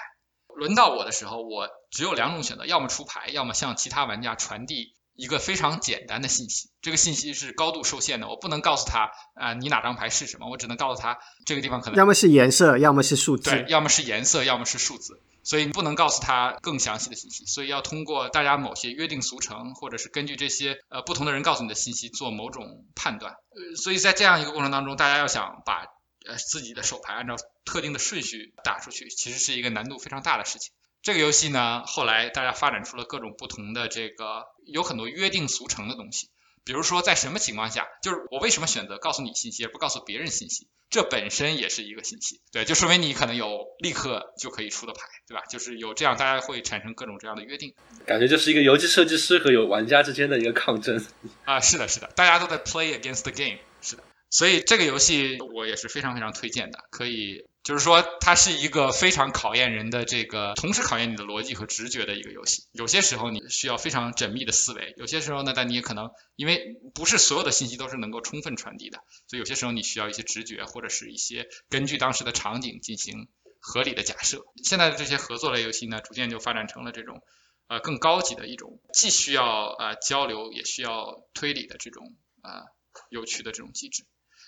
[0.56, 6.70] 轮到我的时候，我只有两种选择，要么出牌，要么向其他玩家传递一个非常简单的信息。
[6.82, 17.44] 这个信息是高度受限的，我不能告诉他啊，你哪张牌是什么，我只能告诉他这个地方可能要么是颜色，要么是数字，对，要么是颜色，要么是数字，所以你不能告诉他更详细的信息。
[17.46, 23.32] 所以要通过大家某些约定俗成，或者是根据这些呃不同的人告诉你的信息做某种判断。
[23.32, 25.86] 呃，所以在这样一个过程当中，大家要想把。
[26.26, 30.72] 呃，自己的手牌按照特定的顺序打出去，其实是一个难度非常大的事情。
[31.02, 36.30] 这个游戏呢，后来大家发展出了各种不同的这个，有很多约定俗成的东西。
[36.64, 42.40] 比如说，在什么情况下，就是我为什么选择告诉你信息而不告诉别人信息，这本身也是一个信息。
[42.52, 45.44] 对，就说明你可能有立刻就可以出的牌，对吧？
[45.44, 47.74] 就是有这样，大家会产生各种这样的约定。
[48.06, 51.06] 感觉就是一个游戏设计师和有玩家之间的一个抗争。
[51.44, 53.58] 啊，是的，是的，大家都在 play against the game。
[53.82, 54.02] 是的。
[54.34, 62.64] 所以这个游戏我也是非常非常推荐的，可以就是说它是一个非常考验人的这个，同时考验你的逻辑和直觉的一个游戏。
[62.72, 73.28] 有些时候你需要非常缜密的思维，有些时候呢，但你也可能因为不是所有的信息都是能够充分传递的，所以有些时候你需要一些直觉或者是一些根据当时的场景进行
[73.60, 74.44] 合理的假设。
[74.64, 77.22] 现在的这些合作类游戏呢，逐渐就发展成了这种
[77.68, 82.64] 呃更高级的一种，既需要呃交流也需要推理的这种呃
[83.10, 84.04] 有趣的这种机制。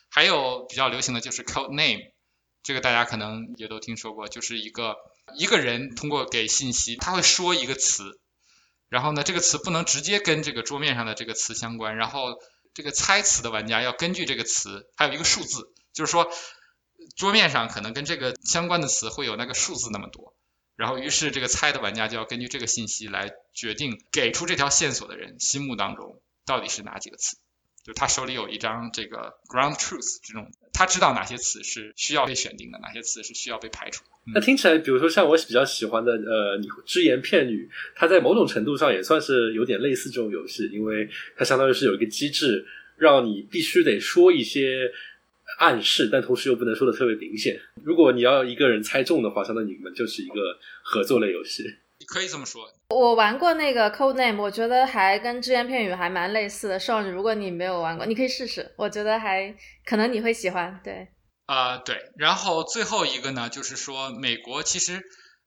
[0.09, 2.11] 还有比较流行的就是 code name，
[2.63, 4.97] 这个大家可能也都听说过，就是一个
[5.37, 8.19] 一个人通过给信息，他会说一个词，
[8.89, 12.41] 然后呢，这个词不能直接跟这个桌面上的这个词相关，然后
[12.75, 16.31] 这个猜词的玩家要根据这个词，还有一个数字，就是说
[17.17, 20.35] 桌面上可能跟这个相关的词会有那个数字那么多，
[20.77, 27.37] 然后于是这个猜的玩家就要根据这个信息来决定给出这条线索的人心目当中到底是哪几个词。
[27.87, 34.03] 就他手里有一张这个 ground truth 这种，他知道哪些词是需要被选定的，哪些词是需要被排除。
[34.35, 42.67] 那听起来，比如说像我比较喜欢的，呃，你只言片语，它在某种程度上也算是有点类似这种游戏，因为它相当于是有一个机制，
[42.97, 44.91] 让你必须得说一些
[45.61, 47.57] 暗示，但同时又不能说的特别明显。
[47.85, 51.63] 如果你要一个人猜中的话，相当于你们就是一个合作类游戏。
[52.07, 52.69] 可以这么说。
[52.91, 56.79] 我玩过那个 Code Name，我觉得还跟只言片语还蛮类似的。
[56.79, 59.55] 少女，如果你没有玩过，你可以试试，我觉得还
[59.85, 60.81] 可能你会喜欢。
[60.85, 61.09] 对，
[61.47, 62.13] 啊对。
[62.17, 65.03] 然后最后一个呢，就是说美国其实，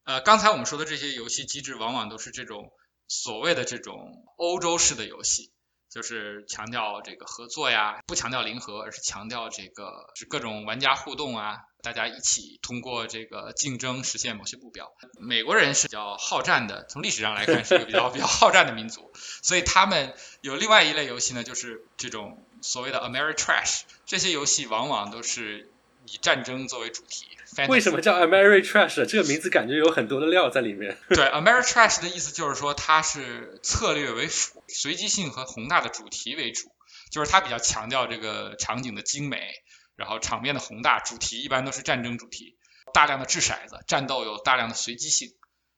[0.05, 2.71] 呃，刚才我们说的这些游戏机制，往往都是这种
[3.07, 3.95] 所谓的这种
[4.37, 5.51] 欧洲式的游戏。
[5.91, 14.91] 就是强调这个合作呀，不强调零和，而是强调这个是各种玩家互动啊，大家一起通过这个竞争实现某些目标。
[15.19, 19.11] 美国人是比较好战的，从历史上来看是一个比较 比较好战的民族，
[19.41, 25.69] 所以他们有另外一类游戏呢，就是这种所谓的 Ameritrash，这些游戏往往都是
[26.05, 27.25] 以战争作为主题。
[27.67, 29.05] 为什么叫 Ameritrash？
[29.05, 30.99] 这个名字感觉有很多的料在里面。
[31.09, 36.71] 对，Ameritrash 的意思就是说它是策略为辅，随机性和宏大的主题为主，
[37.09, 39.55] 就是它比较强调这个场景的精美，
[39.99, 42.55] 然后场面的宏大，主题一般都是战争主题，
[42.93, 45.33] 大量的掷骰子，战斗有大量的随机性。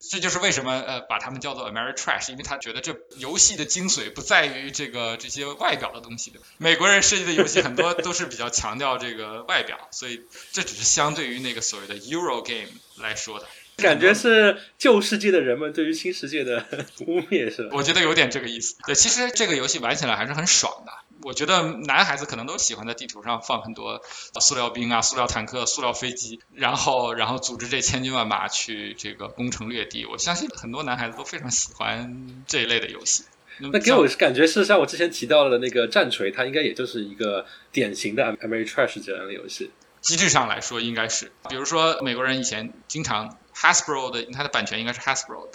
[0.09, 6.33] 这就是为什么呃把他们叫做 America trash，因为他觉得这游戏的精髓不在于这个这些外表的东西。
[6.57, 13.47] 美国人设计的游戏很多都是比较强调这个外表，所以这只是相对于那个所谓的 Euro Game 来说的。
[13.77, 16.65] 感觉是旧世界的人们对于新世界的
[17.05, 17.69] 污蔑，是吧？
[17.73, 18.75] 我觉得有点这个意思。
[18.85, 20.91] 对，其实这个游戏玩起来还是很爽的。
[21.23, 24.01] 我觉得男孩子可能都喜欢在地图上放很多
[24.39, 30.05] 塑料兵啊、塑料坦克、塑料飞机，然后然后组织这千军万马去这个攻城略地。
[30.05, 33.23] 我相信很多男孩子都非常喜欢这一类的游戏。
[33.59, 39.69] 那给我感觉是像我之前提到的那个战锤，它应该也就是一个典型的 Ameritrash 这样的游戏。
[39.99, 45.49] 机制上来说应该是，比如说美国人以前经常 Hasbro 的，它的版权应该是 Hasbro，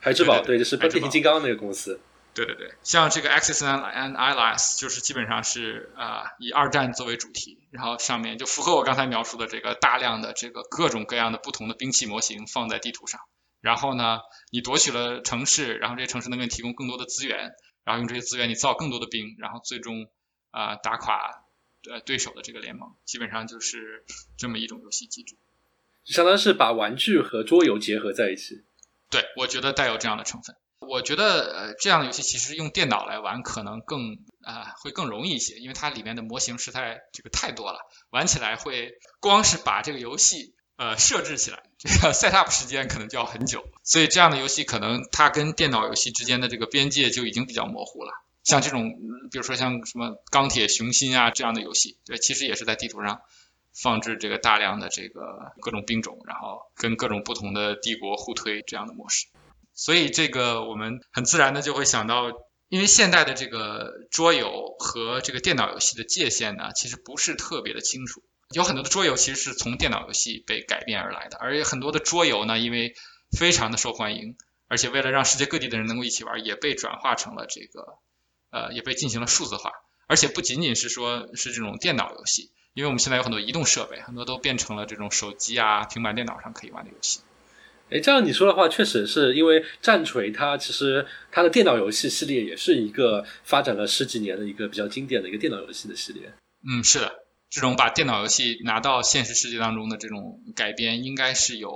[0.00, 2.00] 海之宝对，就是变形金刚那个公司。
[2.32, 13.20] 对对对，像这个 Axis and Allies 就是基本上是啊以二战作为主题，然后上面就符合我刚才描述的这个大量的这个各种各样的不同的兵器模型放在地图上，
[13.60, 14.20] 然后呢
[14.50, 17.52] 你夺取了城市，然后这些城市能给你提供更多的资源，
[17.84, 20.08] 然后用这些资源你造更多的兵，然后最终
[20.52, 21.44] 啊打垮
[21.90, 24.04] 呃对手的这个联盟，基本上就是
[24.38, 25.36] 这么一种游戏机制，
[26.04, 28.62] 相当于是把玩具和桌游结合在一起。
[29.10, 30.54] 对，我觉得带有这样的成分。
[30.80, 48.12] 我觉得呃这样的游戏其实用电脑来玩可能更啊会更容易一些，因为它里面的模型实在这个太多了，玩起来会光是把这个游戏呃设置起来，这个 set up 时间可能就要很久，所以这样的游戏可能它跟电脑游戏之间的这个边界就已经比较模糊了。
[48.42, 48.90] 像这种
[49.30, 53.20] 比如说像什么钢铁雄心啊这样的游戏，对，其实也是在地图上
[53.74, 59.26] 放置这个大量的这个各种兵种，然后跟各种不同的帝国互推这样的模式。
[59.80, 62.26] 所以这个我们很自然的就会想到，
[62.68, 68.22] 因为现代的这个桌游和这个电脑游戏的界限呢，其实不是特别的清楚。
[68.50, 72.94] 有很多的桌游其实是从电脑游戏被改变而来的，而很多的桌游呢，因为
[73.34, 74.36] 非常的受欢迎，
[74.68, 77.96] 而且为了让世界各地的人能够一起玩，也被转化成了这个，
[78.50, 79.72] 呃，也被进行了数字化。
[80.06, 87.20] 而且不仅仅是说是这种电脑游戏，因为我们现在有很多移动设备，很多都变成了这种手机啊、平板电脑上可以玩的游戏。
[87.90, 96.22] 哎，这样你说的话，确实是因为战锤它其实它的电脑游戏系列也是一个发展了十几年的一个比较经典的一个电脑游戏的系列。
[96.62, 97.12] 嗯，是的，
[97.50, 101.70] 这种把电脑游戏拿到现实世界当中的这种改编，应该是有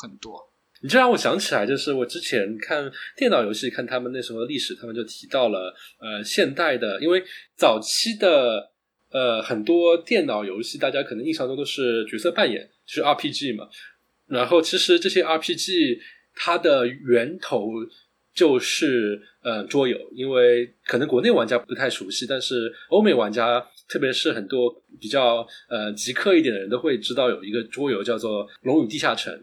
[0.00, 0.38] 很多。
[0.80, 7.20] 你这让我想起来，就是我之前看电脑游戏，看他们那时候的历史，他们就提到了呃，现代的，因为
[7.56, 8.70] 早期的
[9.10, 13.66] 呃很多电脑游戏，大家可能印象中都是角色扮演，就是 RPG 嘛。
[14.28, 15.98] 然后，其实这些 RPG
[16.34, 17.68] 它的源头
[18.34, 24.70] 就是呃桌游，因为可能国内玩家不太熟悉，但是欧美玩家，特别是很多
[25.00, 29.34] 比较呃极客一点的人都会知道有一个桌游叫做《龙与地下城》，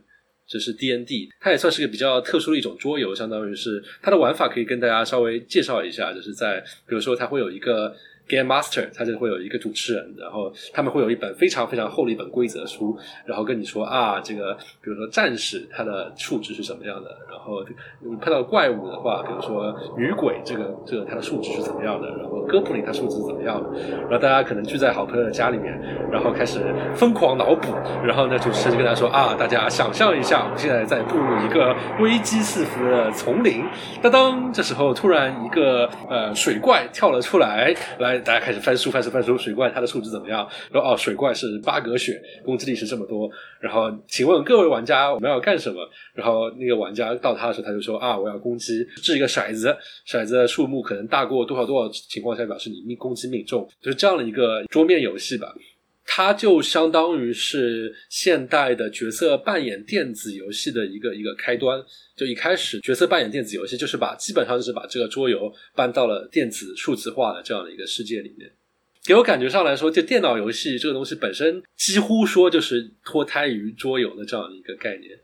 [0.47, 7.93] 这是 D N D，它也算是个比较特殊的一种桌游，相当于是它的玩法可以跟大家稍微介绍一下，就是在比如说它会有一个
[8.27, 17.63] Game Master，他就会有一个主持人，然后他们会有一本非常非常厚的一本规则书，然后跟你说啊，这个比如说战士他的数值是什么样的，然后
[17.99, 25.79] 你碰到怪物的话，比如说女鬼这个这个它的数值是怎么样的，然后哥布林他数值是怎么样的，然后大家可能聚在好朋友的家里面，
[26.11, 26.59] 然后开始
[26.95, 27.73] 疯狂脑补，
[28.03, 33.63] 然后呢主持人就跟他说啊，大家想象一下，我们现在在步入一个危机四伏的丛林，
[34.01, 38.14] 当当，这时候突然一个呃水怪跳了出来，来。
[38.19, 39.37] 大家开始翻书，翻书，翻书。
[39.37, 40.47] 水怪它的数值怎么样？
[40.71, 43.29] 说哦，水怪是八格血，攻击力是这么多。
[43.59, 45.87] 然后，请问各位玩家，我们要干什么？
[46.13, 49.75] 然后那个玩家到他的时候，他就说啊，我要攻击，掷一个骰子，
[50.07, 55.53] 骰子的数目可能大过多少多少情况下，表示你命攻击命中，就是这样的一个桌面游戏吧。
[56.05, 61.83] 它就相当于是现代的角色扮演电子游戏的一个一个开端。
[62.15, 68.51] 就一开始角色扮演电子游戏，就是把基本上就是把这个桌游搬到了电子数字化的这样的一个世界里面。
[69.03, 75.19] 给我感觉上来说，就电脑游戏这个东西本身，几乎说就是脱胎于桌游的这样的一个概念。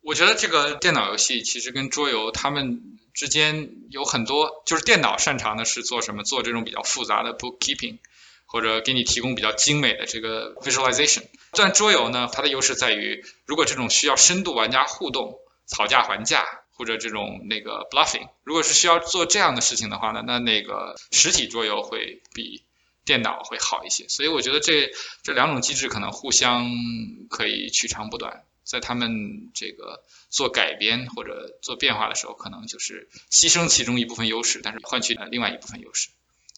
[0.00, 2.80] 我觉得这个电脑游戏其实跟桌游它们
[3.12, 6.24] 之间有很多，就是电脑擅长的是做什么？
[6.24, 7.98] 做这种比较复杂的 bookkeeping。
[8.52, 11.22] 或者给你提供比较精美的这个 visualization。
[11.52, 15.38] 但桌游呢，它的优势在于，如果这种需要深度玩家互动、
[15.74, 16.44] 讨价还价
[16.74, 22.62] 或者这种那个 bluffing，如果是需要做这样的事情的话呢，那那个实体桌游会比
[23.06, 24.06] 电脑会好一些。
[24.08, 24.92] 所以我觉得这
[25.22, 26.70] 这两种机制可能互相
[27.30, 36.10] 可以取长补短，在他们这个做改编或者做变化的时候，可能就是牺牲其中一部分优势，但是换取了另外一部分优势。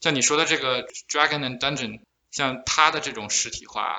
[0.05, 2.01] 像你说的这个 Dragon and Dungeon，
[2.31, 3.97] 像它的这种实体化，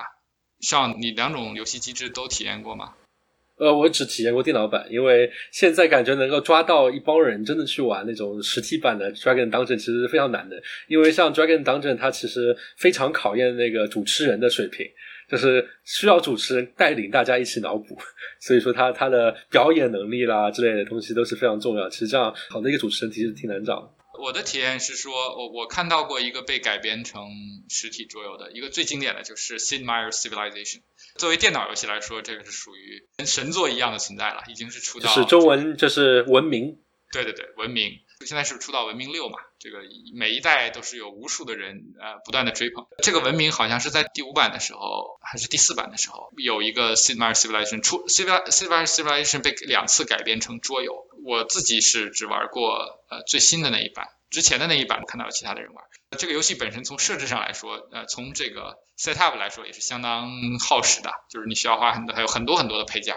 [0.60, 2.94] 像你两种游戏机制都体验过吗？
[3.56, 10.62] 呃，我只体验过电脑版，因为现在感觉能够抓到一帮人真的去玩那种实体版的 Dragon Dungeon，其实是非常难的。
[10.86, 14.86] 因为像 Dragon Dungeon，它其实非常考验那个主持人的水平，
[15.28, 17.98] 就是需要主持人带领大家一起脑补，
[18.38, 21.88] 所以说他他的表演能力啦之类的东西都是非常重要。
[21.90, 23.90] 其实这样好的一个主持人其实挺难找的。
[24.18, 27.28] 我的体验是说，我我看到过一个被改编成
[27.68, 30.82] 实体桌游的一个最经典的就是 Sid Meier's Civilization。
[31.16, 36.78] 作为电脑游戏来说，这个是属于跟神作一样的存在了，已经是出到是中文就是文明。
[37.12, 39.38] 对对对，文明现在是出到文明六嘛？
[39.60, 39.78] 这个
[40.14, 42.84] 每一代都是有无数的人呃不断的追捧。
[42.98, 51.06] 这个文明好像是在第五版的时候还是第四版的时候，有一个 Sid Meier's Civilization 出 Meier's Civilization 被两次改编成桌游。
[51.26, 55.84] 我自己是只玩过呃最新的那一版，之前的那一版看到有其他的人玩。
[56.16, 63.16] 这个游戏本身从设置上来说，呃，从这个 set up 来说也是相当耗时的，就是你需要花很多，还有很多很多的配件，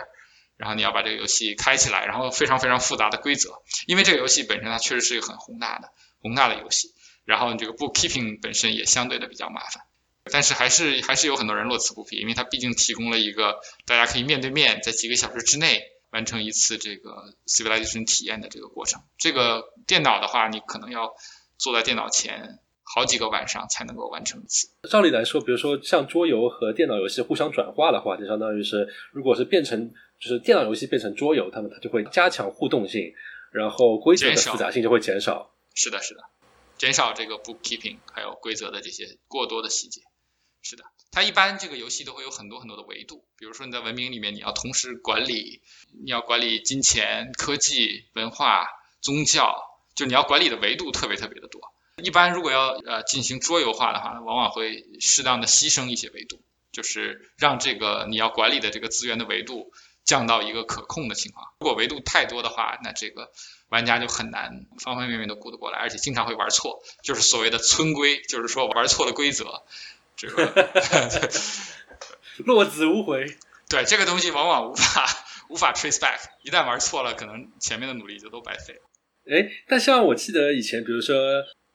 [0.57, 5.89] 然后你要把这个游戏开起来，然后非常非常复杂的规则，因为这个游戏本身它确实是一个很宏大的
[6.19, 6.95] 宏大的游戏，
[7.25, 9.83] 然后你这个 bookkeeping 本身也相对的比较麻烦，
[10.31, 15.83] 但是还是还是有很多人乐此不疲，因为它毕竟提供了一个大家可以面对面在几个小时之内。
[16.11, 21.13] 完成一次这个 civilization 体验的这个过程，这个电脑的话，你可能要
[21.57, 24.69] 坐在电脑前好几个晚上才能够完成一次。
[24.89, 33.13] 照理来说，比如说像桌游和电脑游戏互相转化的话，就相当于是，如果是变成就是电脑游戏变成桌游，他们它就会加强互动性，
[33.51, 35.53] 然后规则的复杂性就会减少。
[35.75, 36.21] 是的，是的，
[36.77, 40.01] 减少这个 bookkeeping 还有规则的这些过多的细节。
[40.61, 40.83] 是的。
[41.11, 45.61] 它一般这个游戏都会有很多很多的维度，比如说你在文明里面，你要同时管理，
[46.03, 48.67] 你要管理金钱、科技、文化、
[49.01, 49.63] 宗教，
[49.95, 51.73] 就你要管理的维度特别特别的多。
[52.03, 56.39] 一般如果要呃进行桌游化的话，往往会适当的牺牲一些维度，
[56.71, 59.73] 就是让这个你要管理的这个资源的维度
[60.05, 61.47] 降到一个可控的情况。
[61.59, 63.31] 如果维度太多的话，那这个
[63.69, 69.63] 玩家就很难方方面面都顾得过来，而且经常会玩错，就是所谓的村规，就是说玩错了规则。
[70.19, 70.69] 这个
[72.45, 73.25] 落子无悔，
[73.69, 75.05] 对这个东西往往无法
[75.49, 78.81] 无法 trace back，一旦玩错了，可能前面的努力就都白费了。
[79.31, 81.15] 哎，但像我记得以前，比如说。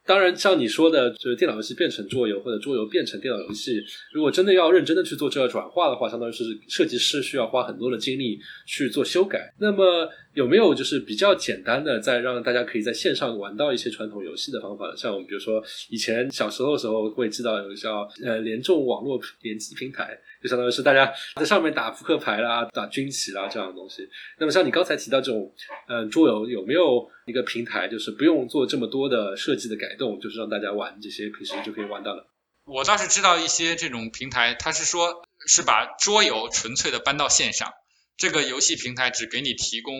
[0.06, 3.82] 当然，像你说的，就是电脑游戏变成桌游，或者桌游变成电脑游戏，
[4.12, 9.54] 如果真的要认真的去做这个转化的话，相当于是设计师需要花很多的精力去做修改。
[9.58, 14.94] 那么有没有就是比较简单的，在让大家可以在线上玩到一些传统游戏的方法？
[14.96, 20.18] 像我们比如说以前小时候的时候会知道有叫呃联众网络联机平台。
[20.42, 24.06] 就相当于是大家在上面打扑克牌啦、打军旗啦这样的东西。
[24.38, 25.50] 那么像你刚才提到这种，
[25.88, 32.26] 嗯，桌游有没有一个平台，就是不用做这么多的设计的改动，就是让大家玩这些平时就可以玩到的？
[32.66, 37.72] 我倒是知道一些这种平台，它是说是把桌游纯粹的搬到线上，
[38.18, 39.94] 这个游戏平台只给你提供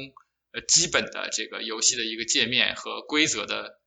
[0.55, 3.79] 呃基本的这个游戏的一个界面和规则的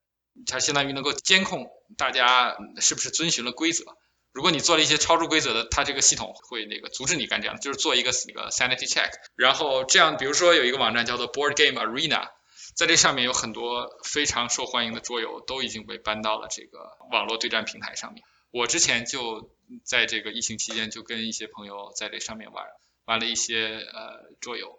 [0.45, 3.85] 它相当于能够监控大家是不是遵循了规则。
[4.33, 9.09] 如果你做了一些超出规则的，它这个系统会那个阻止你干这样，就是做一个那个 sanity check。
[9.35, 12.29] 然后这样，比如说有一个网站叫做 Board Game Arena，
[12.75, 16.77] 在这上面有很多非常受欢迎的桌游都已经被搬到了这个
[17.09, 18.23] 网络对战平台上面。
[18.51, 19.49] 我之前就
[19.83, 22.63] 在这个疫情期间就跟一些朋友在这上面玩
[23.05, 24.77] 玩了一些呃桌游。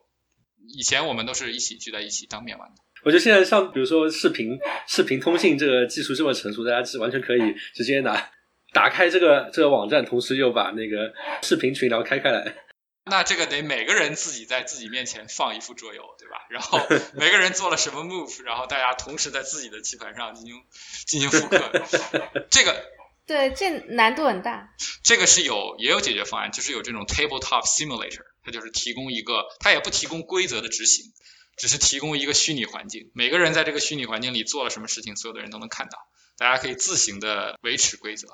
[0.67, 2.75] 以前我们都是一起聚在一起当面玩的。
[3.05, 8.31] 我觉得现在像比如说视频视频通信这个技术这么成熟，大家是完全可以直接拿
[8.73, 12.55] 打开这个这个网站，同时又把那个视频群聊开开来。
[13.11, 16.47] 那这个得每个人自己在自己面前放一副桌游，对吧？
[16.51, 16.79] 然后
[17.15, 20.57] 每个人做了什么 move，然后大家同时在自己的棋盘上进行
[21.07, 21.59] 进行复刻。
[22.51, 22.85] 这个
[23.27, 24.75] 对，这难度很大。
[25.03, 31.05] 这个是有也有解决方案，就是有这种 tabletop simulator，它就是提供一个，它也不提供规则的执行。
[31.61, 35.99] 只是提供一个虚拟环境，每个人在这个虚拟环境里做了什么事情，所有的人都能看到，
[36.39, 38.29] 大家可以自行的维持规则。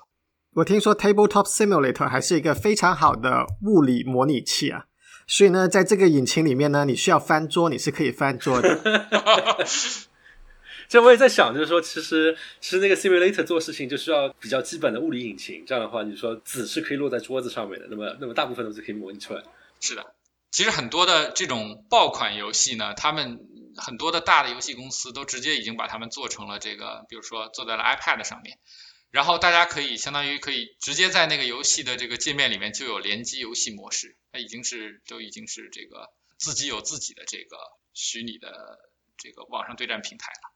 [0.56, 4.84] 我听说 Tabletop Simulator 还是一个非常好的物理模拟器啊，
[5.26, 8.78] 所以呢，在这个引擎里面呢，你需要翻桌，你是可以翻桌的。
[10.86, 19.42] 这我也在想，就是说，其实其实那个 Simulator 做事情就需要比较基本的物理引擎，这样的话，你说子是可以落在桌子上面的，那么那么大部分都是可以模拟出来。
[19.84, 20.16] 是的。
[20.50, 23.40] 其实很多的这种爆款游戏呢，他们
[23.76, 28.58] 很多的大的游戏公司都直接已经把它们做成了这个，比如说做在了 iPad 上面，
[29.10, 36.08] 然后大家可以相当于可以直接在那个游戏的这个界面里面就有联机游戏模式，它已经是都已经是这个
[36.38, 37.58] 自己有自己的这个
[37.92, 38.78] 虚拟的
[39.18, 40.54] 这个网上对战平台了。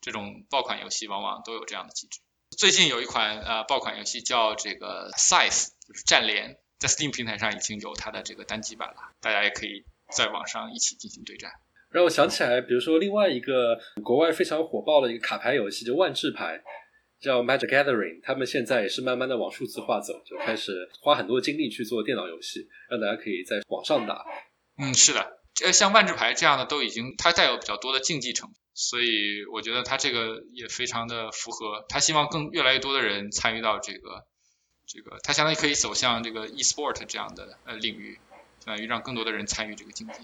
[0.00, 2.20] 这种爆款游戏往往都有这样的机制。
[2.56, 6.56] 最近有一款呃爆款游戏叫这个 Size，就是战联。
[6.80, 11.52] 在 Steam 平台上已经有它的这个单机版了，大家也可以在网上一起进行对战。
[11.90, 16.58] 让我想起来，比如说另外一个国外非常火爆的一个卡牌游戏，就万智牌，
[17.20, 18.20] 叫 Magic Gathering。
[18.22, 24.24] 他们现在也是慢慢的往数字化走，就开始花很多精力去做电脑游戏，让大家可以在网上打。
[24.78, 34.24] 嗯，是的，呃，像万智牌这样的都已经它带有比较多的竞技成分，所以我觉得它这个也非常的符合，他希望更越来越多的人参与到这个。
[34.92, 38.18] 这个它相当于可以走向这个 e-sport 这样的呃领域，
[38.64, 40.14] 相当于让更多的人参与这个竞技。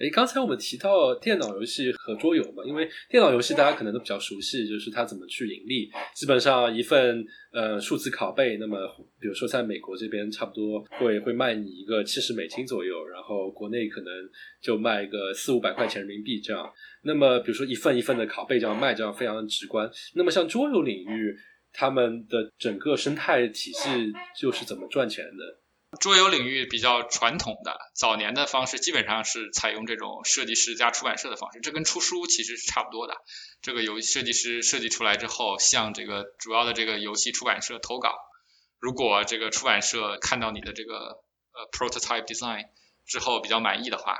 [0.00, 5.88] 诶，刚才我们提到电脑游戏和桌游嘛，因为电脑游戏大家可能都比较熟悉，就是它怎么去盈利。
[6.14, 8.76] 基本上一份呃数字拷贝，那么
[9.20, 14.12] 比如说在美国这边差不多会会卖你一个七十美金左右，然后国内可能
[14.60, 16.72] 就卖个四五百块钱人民币这样。
[17.02, 19.90] 那么比如说一份一份的拷贝这样卖，这样非常直观。
[20.14, 21.36] 那么像桌游领域。
[21.78, 25.60] 他们的整个生态体系就是怎么赚钱的？
[26.00, 33.14] 桌游领域比较传统的早年的方式，基本上是采用这种设计师加出版社的方式，这跟出书其实是差不多的。
[33.62, 38.12] 这个游戏设计师设计出来之后，向这个主要的这个游戏出版社投稿，
[38.80, 41.22] 如果这个出版社看到你的这个
[41.52, 42.70] 呃 prototype design
[43.06, 44.16] 之后比较满意的话，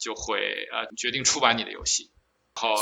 [0.00, 0.40] 就会
[0.72, 2.10] 呃决定出版你的游戏。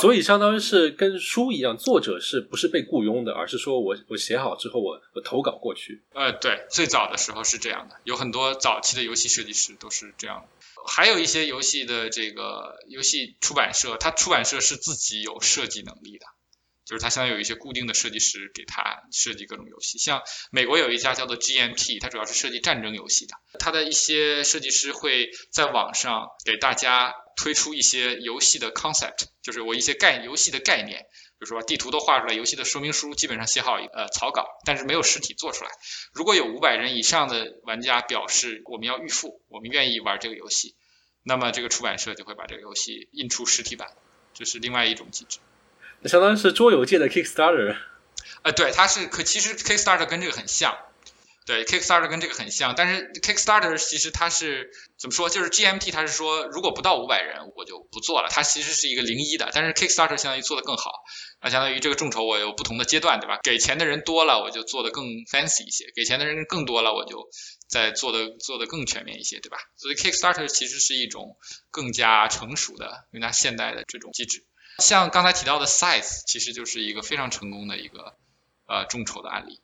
[0.00, 6.02] 所以相当于是跟书一样，作者是不是被雇佣的，而是说我我写好之后，我我投稿过去。
[6.12, 10.44] 呃，对，最早的时候是这样的，有很多早期的游戏设计师都是这样。
[10.86, 16.26] 还有一些游戏的这个游戏出版社，它出版社是自己有设计能力的，
[16.90, 19.98] 就是它相当于有一些固定的设计师给他设计各种游戏。
[19.98, 27.14] 像美国有一家叫做 GMT，它主要是设计战争游戏的，它的一些设计师会在网上给大家。
[27.36, 31.06] 推出一些游戏的 concept，就是我一些概游戏的概念，
[31.38, 35.70] 比如说地图都画出来，游戏的说明书基本上写好呃草稿，但是没有实体做出来。
[36.12, 40.74] 如果有五百人以上的玩家表示我们要预付，我们愿意玩这个游戏，
[41.22, 43.88] 那么这个出版社就会把这个游戏印出实体版，
[44.34, 45.38] 这是另外一种机制。
[46.04, 47.76] 相当于是桌游界的 Kickstarter。
[48.42, 50.78] 呃，对，它是可其实 Kickstarter 跟这个很像。
[51.46, 55.28] 对，Kickstarter 跟这个很像，但是 Kickstarter 其实它是怎么说？
[55.28, 58.28] 就是 GMT 它是说，如果不到五百人，我就不做了。
[58.30, 60.92] 它其实是一个零一的，但是 Kickstarter 相当于做的更好。
[61.42, 63.40] 那相当于这个众筹我有不同的阶段，对吧？
[63.42, 67.28] 给钱的人多了，我就做的更 fancy 一些；给钱的人更多了，我就
[67.68, 69.58] 在做的做的更全面一些，对吧？
[69.76, 71.36] 所以 Kickstarter 其实是一种
[71.72, 74.44] 更加成熟的、更加现代的这种机制。
[74.80, 78.16] 像刚才提到的 Size，其实就是一个非常成功的一个
[78.66, 79.60] 呃众筹的案例。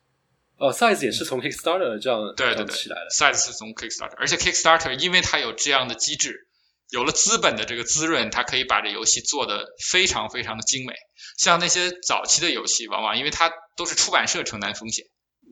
[0.57, 3.09] 哦，Size 也是从 Kickstarter 这样对对对起来的。
[3.11, 6.47] Size 是从 Kickstarter，而且 Kickstarter 因为它有这样的机制，
[6.89, 10.95] 有了资本的这个滋润，它可以把这游戏做的非常非常的精美。
[11.37, 15.05] 像那些早期的游戏，往往因为它都是出版社承担风险，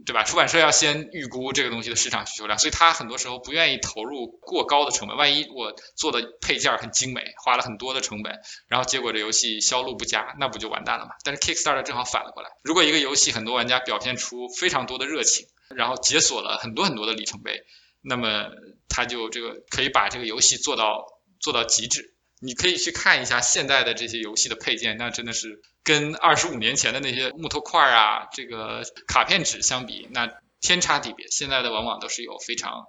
[0.06, 0.24] 对吧？
[0.24, 5.18] 出版社要先预估这个东西的市场需求量，所以他很多时候不愿意投入过高的成本。
[5.18, 11.12] 万一我做的配件很精美，花了很多的成本，然后结果这游戏销路不佳，那不就完蛋了吗？
[11.24, 17.64] 但是 Kickstarter 正好反了过来，如果一个游戏很多玩家表现出非常多的热情，然后解锁了很多很多的里程碑，
[18.02, 18.50] 那么
[18.88, 21.06] 他就这个可以把这个游戏做到
[21.40, 22.15] 做到极致。
[22.40, 30.32] 你可以去看一下现在的这些游戏的配件，那真的是跟二十五年前的那些木头块啊、这个卡片纸相比，那
[30.62, 31.28] 天差地别。
[31.28, 32.86] 现在的往往都是有非常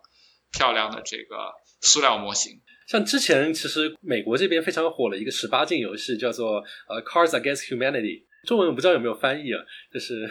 [0.53, 2.61] 漂亮的这个塑料模型。
[2.89, 10.31] 像之前其实美国这边非常火的一个十八禁游戏叫做呃《Cars Against Humanity》，中文我不知道有没有翻译啊，就是。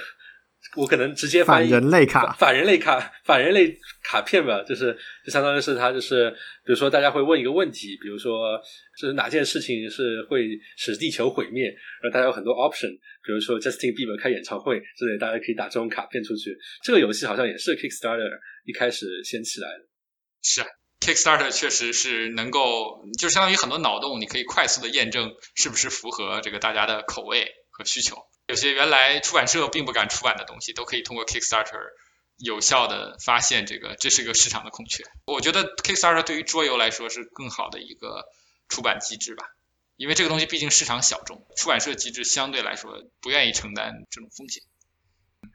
[0.76, 6.30] 我可能直接翻译反人类卡，反人类卡，反人类卡片吧，就是就相当于是它就是，
[6.66, 8.59] 比如说大家会问一个问题，比如说
[8.99, 11.68] 就是哪件事情是会使地球毁灭，
[12.01, 12.91] 然后大家有很多 option，
[13.24, 16.57] 比如说 Justin Bieber 开演唱会之类，大家可以打这种卡片出去。
[16.84, 18.30] 这个游戏好像也是 Kickstarter
[18.66, 19.86] 一开始先起来的。
[20.41, 20.68] 是啊
[20.99, 28.18] ，Kickstarter 确实是能够，就相当于很多脑洞，你可以快速的验证是不是符合这个大家的口味和需求。
[28.48, 31.80] 有些原来出版社并不敢出版的东西，都可以通过 Kickstarter
[32.38, 35.04] 有效的发现这个，这是一个市场的空缺。
[35.26, 38.26] 我觉得 Kickstarter 对于桌游来说是更好的一个
[38.70, 39.46] 出版机制吧，
[39.96, 44.62] 因为这个东西毕竟市场小众，出版社机制相对来说不愿意承担这种风险。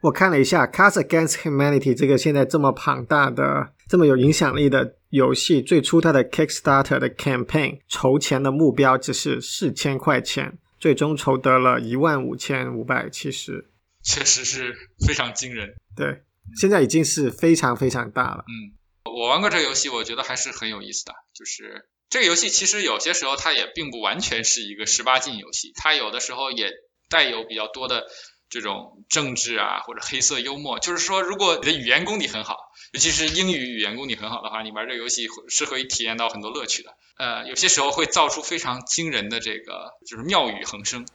[0.01, 10.57] 我看了一下《Cards Against Humanity》这个现在这么庞大的、这么有影响力的游戏，最初它的 Kickstarter 的 campaign 筹钱的目标只是四千块钱。
[10.81, 13.69] 最终筹得了一万五千五百七十，
[14.03, 14.75] 确实是
[15.05, 15.75] 非常惊人。
[15.95, 16.23] 对，
[16.59, 18.43] 现在已经是非常非常大了。
[18.47, 18.73] 嗯，
[19.05, 21.13] 我玩过这个游戏，我觉得还是很有意思的。
[21.35, 26.71] 就是这个游戏其实有些时候它也并不完全是一个十八禁游戏，它有的时候也
[27.09, 28.07] 带有比较多的。
[28.51, 32.57] 这种政治啊，或者黑色幽默，就是说，如果你的语言功底很好，
[32.91, 36.93] 尤其是英语语言功底很好的话，你玩这个游戏是可以体验到很多乐趣的。
[37.17, 41.07] 呃，有些时候会造出非常惊人的这个，就是妙语横生。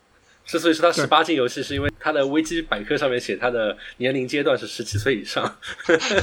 [0.46, 5.44] 之所以说它十八禁游戏，是因为它的危机百科上面写它的年龄阶段是十七岁以上。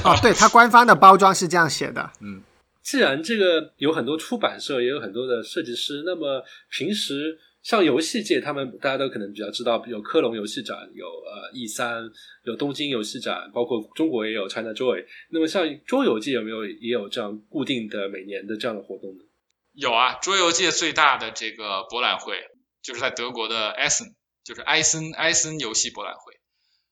[0.02, 2.10] 哦，对，它官方的包装是这样写的。
[2.20, 2.42] 嗯，
[2.82, 7.38] 既然这个有很多出版社，也有很多的设计师，那么平时。
[7.64, 12.04] 像游戏界，他们大家都可能比较知道，有科隆游戏展，有呃 E 三，
[12.44, 15.04] 有东京游戏展，包括中国也有 China Joy。
[15.30, 19.24] 那么像桌游界有没有也有这样固定的每年的这样的活动呢？
[19.72, 22.36] 有啊，桌游界最大的这个博览会
[22.82, 26.34] 就是在德国的埃森，就是埃森埃森游戏博览会，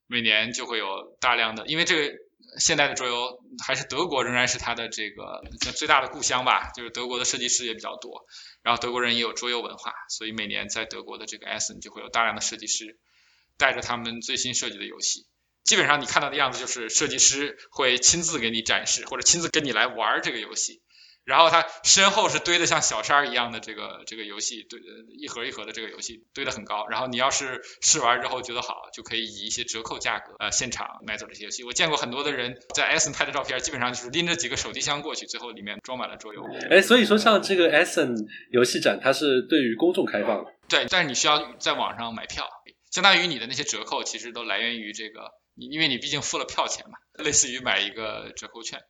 [0.06, 2.14] 每年就会有大量的，因为这个。
[2.58, 5.42] 现代的桌游还是德国仍然是它的这个
[5.74, 8.26] 最大的故乡吧，就是德国的设计师也比较多，
[8.62, 12.98] 然后德国人也有桌游文化，所以每年在德国的这个 Essen 就会有大量的设计师
[13.56, 15.26] 带着他们最新设计的游戏，
[15.64, 20.82] 基本上你看到的样子就是设计师会亲自给你展示或者亲自跟你来玩这个游戏。
[21.24, 24.80] 然后它身后是堆的像小山一样的这个这个游戏，堆
[25.16, 26.86] 一盒一盒的这个游戏堆得很高。
[26.88, 31.62] 然后你要是试玩之后觉得好，就可以以一些折扣价格呃现场买走这些游戏。
[31.64, 36.42] 我见过很多的人在 Essen 拍的照片，基本上就是拎着几个手提箱过去，最后里面装满了桌游。
[36.70, 40.52] 哎，所以说像这个 Essen 游戏展，它是对于公众开放的。
[40.68, 42.48] 对，但是你需要在网上买票，
[42.90, 48.80] 相当于你的那些折扣其实都来源于这个，因为你毕竟付了票钱嘛，类似于买一个折扣券。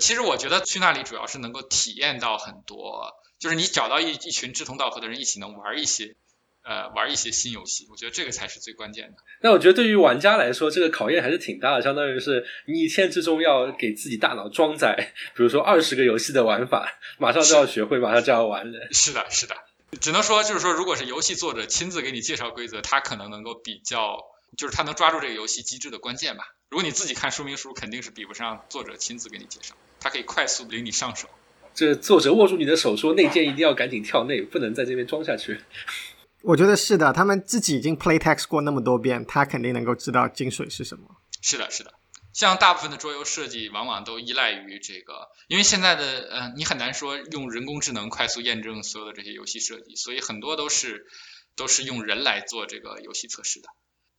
[0.00, 6.16] 其实我觉得去那里主要是能够体验到很多，就是你找到一一群志同道合的人一起能玩一些，
[6.64, 9.16] 呃，玩一些新游戏，我觉得这个才是最关键的。
[9.42, 18.78] 那我觉得对于玩家来说，这个考验还是挺大的，相当于是你一天之中要给自己大脑装载，比如说二十个游戏的玩法，马上就要学会，马上就要玩的。
[18.92, 19.54] 是的，是的，
[20.00, 24.18] 只能说就是说，如果是游戏作者亲自给你介绍规则，他可能能够比较，
[24.56, 26.44] 就是他能抓住这个游戏机制的关键吧。
[26.70, 29.74] 如果你自己看说明书，肯定是比不上作者亲自给你介绍。
[30.00, 31.28] 他可以快速领你上手。
[31.74, 35.60] 这作者握住你的手说：“内建一定要赶紧跳内，不能在这边装下去。”
[36.42, 41.16] 我觉得是的，他们自己已经 play text 过那么多遍，他肯定能够知道精髓是什么。
[41.40, 41.94] 是的，是的。
[42.34, 51.06] 像大部分的桌游设计，往往都依赖于这个，因为现在的呃，你很难说用人工智能快速验证所有的这些游戏设计，所以很多都是
[51.56, 53.68] 都是用人来做这个游戏测试的。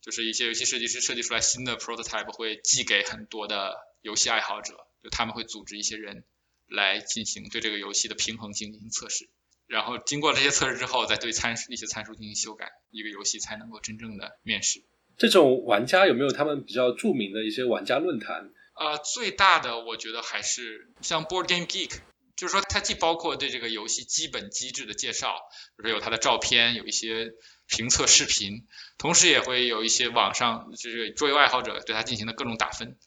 [0.04, 6.24] 就是一些游戏设计师设计出来新的 prototype 会寄给很多的游戏爱好者，就他们会组织一些人
[6.68, 9.30] 来进行对这个游戏的平衡性进行测试，
[9.66, 14.84] 然后经过这些测试之后，再对参数一些参数进行修改，一个游戏才能够真正的面世。
[15.16, 18.50] 这种玩家有没有他们比较著名的一些玩家论坛？
[18.74, 22.00] 啊，最大的我觉得还是像 Board Game Geek。
[22.36, 25.36] 就是说，它既包括对这个游戏基本机制的介绍，
[25.76, 27.30] 比如说有它的照片，有一些
[27.66, 28.66] 评测视频，
[28.98, 32.98] 同时也会有一些网上就是桌游爱好者对它进行的各种打分。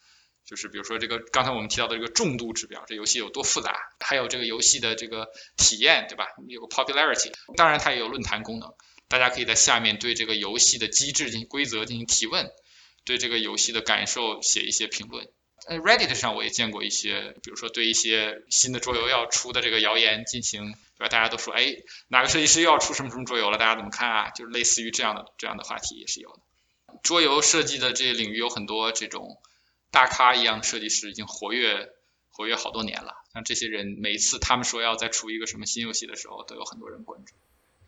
[0.45, 5.27] 就是比如说这个刚才我们提到的这个重度指标，这游戏有多复杂，还有这个游戏的这个
[5.57, 6.25] 体验，对吧？
[6.47, 8.73] 有个 popularity，当然它也有论坛功能，
[9.09, 12.49] 大家可以在下面对这个游戏的机制进行规则进行提问，
[13.03, 15.27] 对这个游戏的感受写一些评论。
[15.67, 21.09] 呃，Reddit 上我也见过一些，比如说对一些新的桌游要出的这个谣言进行，对吧？
[21.09, 21.75] 大家都说，哎，
[22.07, 23.57] 哪个设计师又要出什么什么桌游了？
[23.57, 24.29] 大家怎么看啊？
[24.29, 26.39] 就是类似于这样的这样的话题也是有的。
[27.03, 29.39] 桌游设计的这些领域有很多这种。
[29.89, 31.89] 大咖一样的设计师已经活跃
[32.29, 37.33] 活跃好多年了，像这些人，每一次他们说要再出一个什么新游戏的时候，都有很多人关注。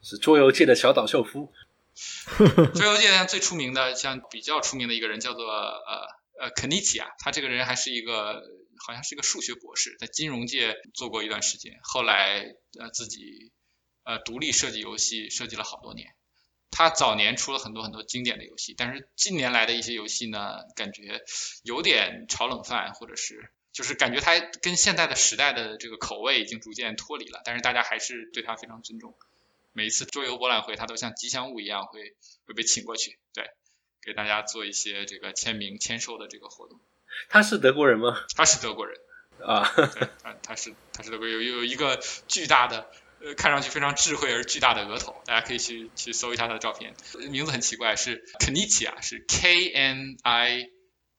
[0.02, 1.52] 是桌游界的小岛秀夫。
[2.74, 6.08] 桌游界最出名的，像比较出名的一个人叫做呃
[6.40, 8.42] 呃肯尼奇啊，他这个人还是一个
[8.86, 13.52] 好像是一个数学博士，在金融界做过一段时间，后来呃自己
[14.04, 16.16] 呃独立设计游戏，设计了好多年。
[16.72, 21.22] 他早年出了很多很多经典的游戏，但是近年来的一些游戏呢，感觉
[21.64, 27.42] 有点炒冷饭，或者是就是感觉他跟现在的时代的这个口味已经逐渐脱离了。
[27.44, 29.18] 但是大家还是对他非常尊重。
[29.74, 33.50] 每一次桌游博览会，他都像吉祥物一样会会被请过去，对，
[34.04, 36.80] 给大家做一些这个签名签售的这个活动。
[37.30, 38.26] 他是德国人吗？
[38.36, 38.98] 他是德国人
[39.46, 39.64] 啊，
[40.24, 42.90] 他他是他是德国有有一个巨大的。
[43.22, 46.96] 呃，看上去非常智慧而巨大的额头，大家可以去去搜一下他的照片。
[47.30, 50.70] 名字很奇怪，是肯尼奇啊，是 K N I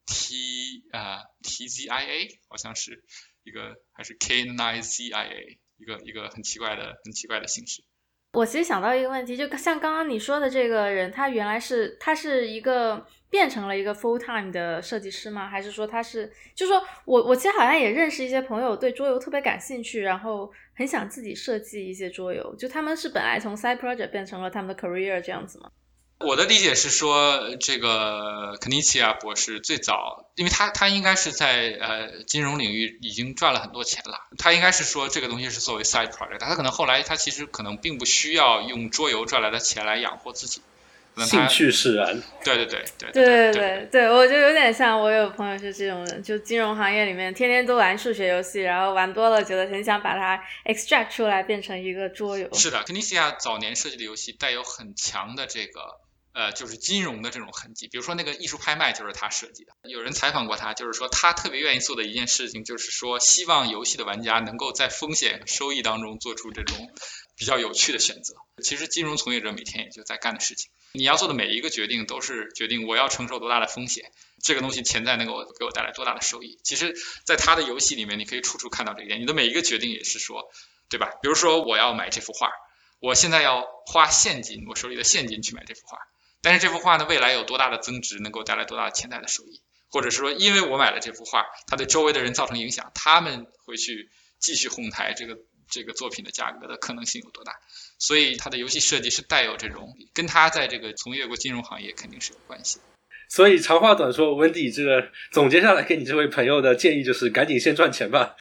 [0.06, 3.04] T 啊 T Z I A，好像是
[3.42, 7.84] 一个还是 K N I Z I A，一个一个很奇怪的很奇怪的形式。
[8.32, 13.06] 我其实想到一个问题，就像刚刚你说的这个人，他原来是他是一个。
[13.30, 15.46] 变成了一个 full time 的设计师吗？
[15.46, 16.28] 还是说他是？
[16.52, 22.52] 就说我我其实好像也认识一些朋友，对桌游特别感兴趣，然后很想自己设计一些桌游。
[22.56, 25.70] 就他们是本来从 side project 变成了他们的 career 这样子吗？
[26.20, 40.60] 我的理解是说，这个肯尼奇亚博士最早，因为他他应该是在呃金融领域已经赚了很多钱了，他应该是说这个东西是作为 side project，他可能后来他其实可能并不需要用桌游赚来的钱来养活自己。
[41.26, 52.48] 兴趣使然，对对对对对对对对，我就有点像我有朋友是这种人，就金融行业里面天天都玩数学游戏，然后玩多了觉得很想把它 extract 出来变成一个桌游。
[52.54, 55.99] 是的，肯尼西亚早年设计的游戏带有很强的这个
[56.32, 59.72] 呃，就是金融的这种痕迹，比如说那个艺术拍卖就是他设计的。
[59.82, 66.90] 有人采访过他，就是说他特别愿意做的一件事情，就是说希望游戏的玩家能够在风险收益当中做出这种
[67.36, 68.34] 比较有趣的选择。
[68.62, 70.70] 其实金融从业者每天也就在干的事情。
[70.92, 74.12] 你要做的每一个决定都是决定我要承受多大的风险，
[74.42, 76.58] 这个东西潜在能够给我带来多大的收益。
[76.64, 76.94] 其实，
[77.24, 79.20] 在他的游戏里面，你可以处处看到这一点。
[79.20, 80.50] 你的每一个决定也是说，
[80.88, 81.10] 对吧？
[81.22, 82.50] 比如说，我要买这幅画，
[83.00, 85.98] 我现在要花现金，我手里的现金去买这幅画。
[86.42, 89.60] 但是这幅画呢，未来有多大的增值，能够带来多大的潜在的收益？
[89.90, 94.08] 或者是说，因为我买了这幅画，它对周围的人造成影响，他们会去
[94.38, 95.36] 继续哄抬这个
[95.68, 97.52] 这个作品的价格的可能性有多大？
[97.98, 102.78] 所以他的游戏设计是带有这种，跟他在这个从业过金融行业肯定是有关系。
[103.28, 108.36] 所以长话短说，温迪这个总结下来给你这位朋友的建议就是，赶紧先赚钱吧，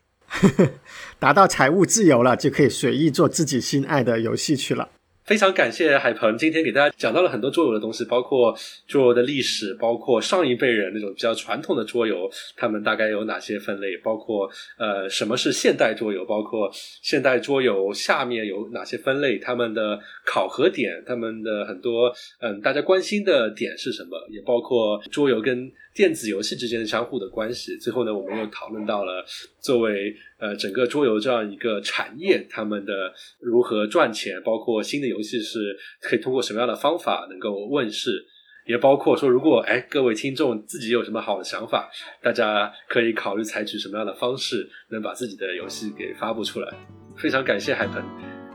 [1.20, 4.90] 达到财务自由了，就可以随意做自己心爱的游戏去了。
[5.30, 8.52] 非常感谢海鹏今天给大家讲到了很多桌游的东西，包括
[8.88, 14.50] 桌游的历史，包括上一辈人那种比较传统的桌游，他们大概有哪些分类，包括
[14.80, 16.68] 呃什么是现代桌游，包括
[17.04, 22.12] 现代桌游下面有哪些分类，他们的考核点，他们的很多
[22.42, 25.72] 嗯大家关心的点是什么，也包括桌游跟。
[26.00, 29.26] 电子游戏之间的相互的关系，最后呢，我们又讨论到了
[29.60, 38.26] 作为呃整个桌游这样一个产业，他们的如何赚钱，包括新的游戏是可以通过什么样的方法能够问世，
[38.66, 41.92] 也包括说如果哎各位听众自己有什么好的想法，
[42.24, 46.74] 大家可以考虑采取什么样的方式能把自己的游戏给发布出来。
[47.18, 48.02] 非常感谢海鹏，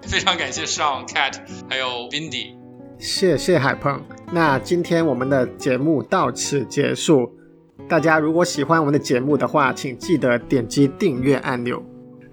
[0.01, 1.39] 非常感谢上 Cat
[1.69, 2.64] 还有 Windy。
[3.05, 4.01] 谢谢海鹏，
[4.33, 7.31] 那今天我们的节目到此结束。
[7.87, 11.83] 大家如果喜欢我们的节目的话，请记得点击订阅按钮。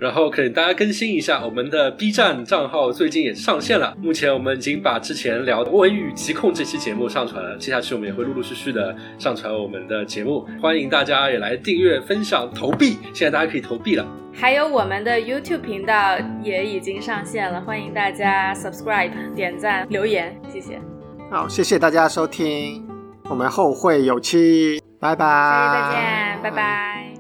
[0.02, 3.96] 然后可以大家更新一下我们的 B 站账号，最近也上线了。
[4.02, 12.98] 目前我们已经把之前聊的《文语疾控》这期节目上传了，接下去我们也会陆陆续续的上传我们的节目，欢迎大家也来订阅、分享、投币。
[13.14, 14.04] 现在大家可以投币了。
[14.34, 20.82] 还有我们的 YouTube 频道也已经上线了，欢迎大家 subscribe、点赞、留言，谢谢。
[21.30, 22.84] 好，谢谢大家收听，
[23.30, 25.26] 我们后会有期，拜拜。
[25.28, 27.11] 下期再见，拜拜。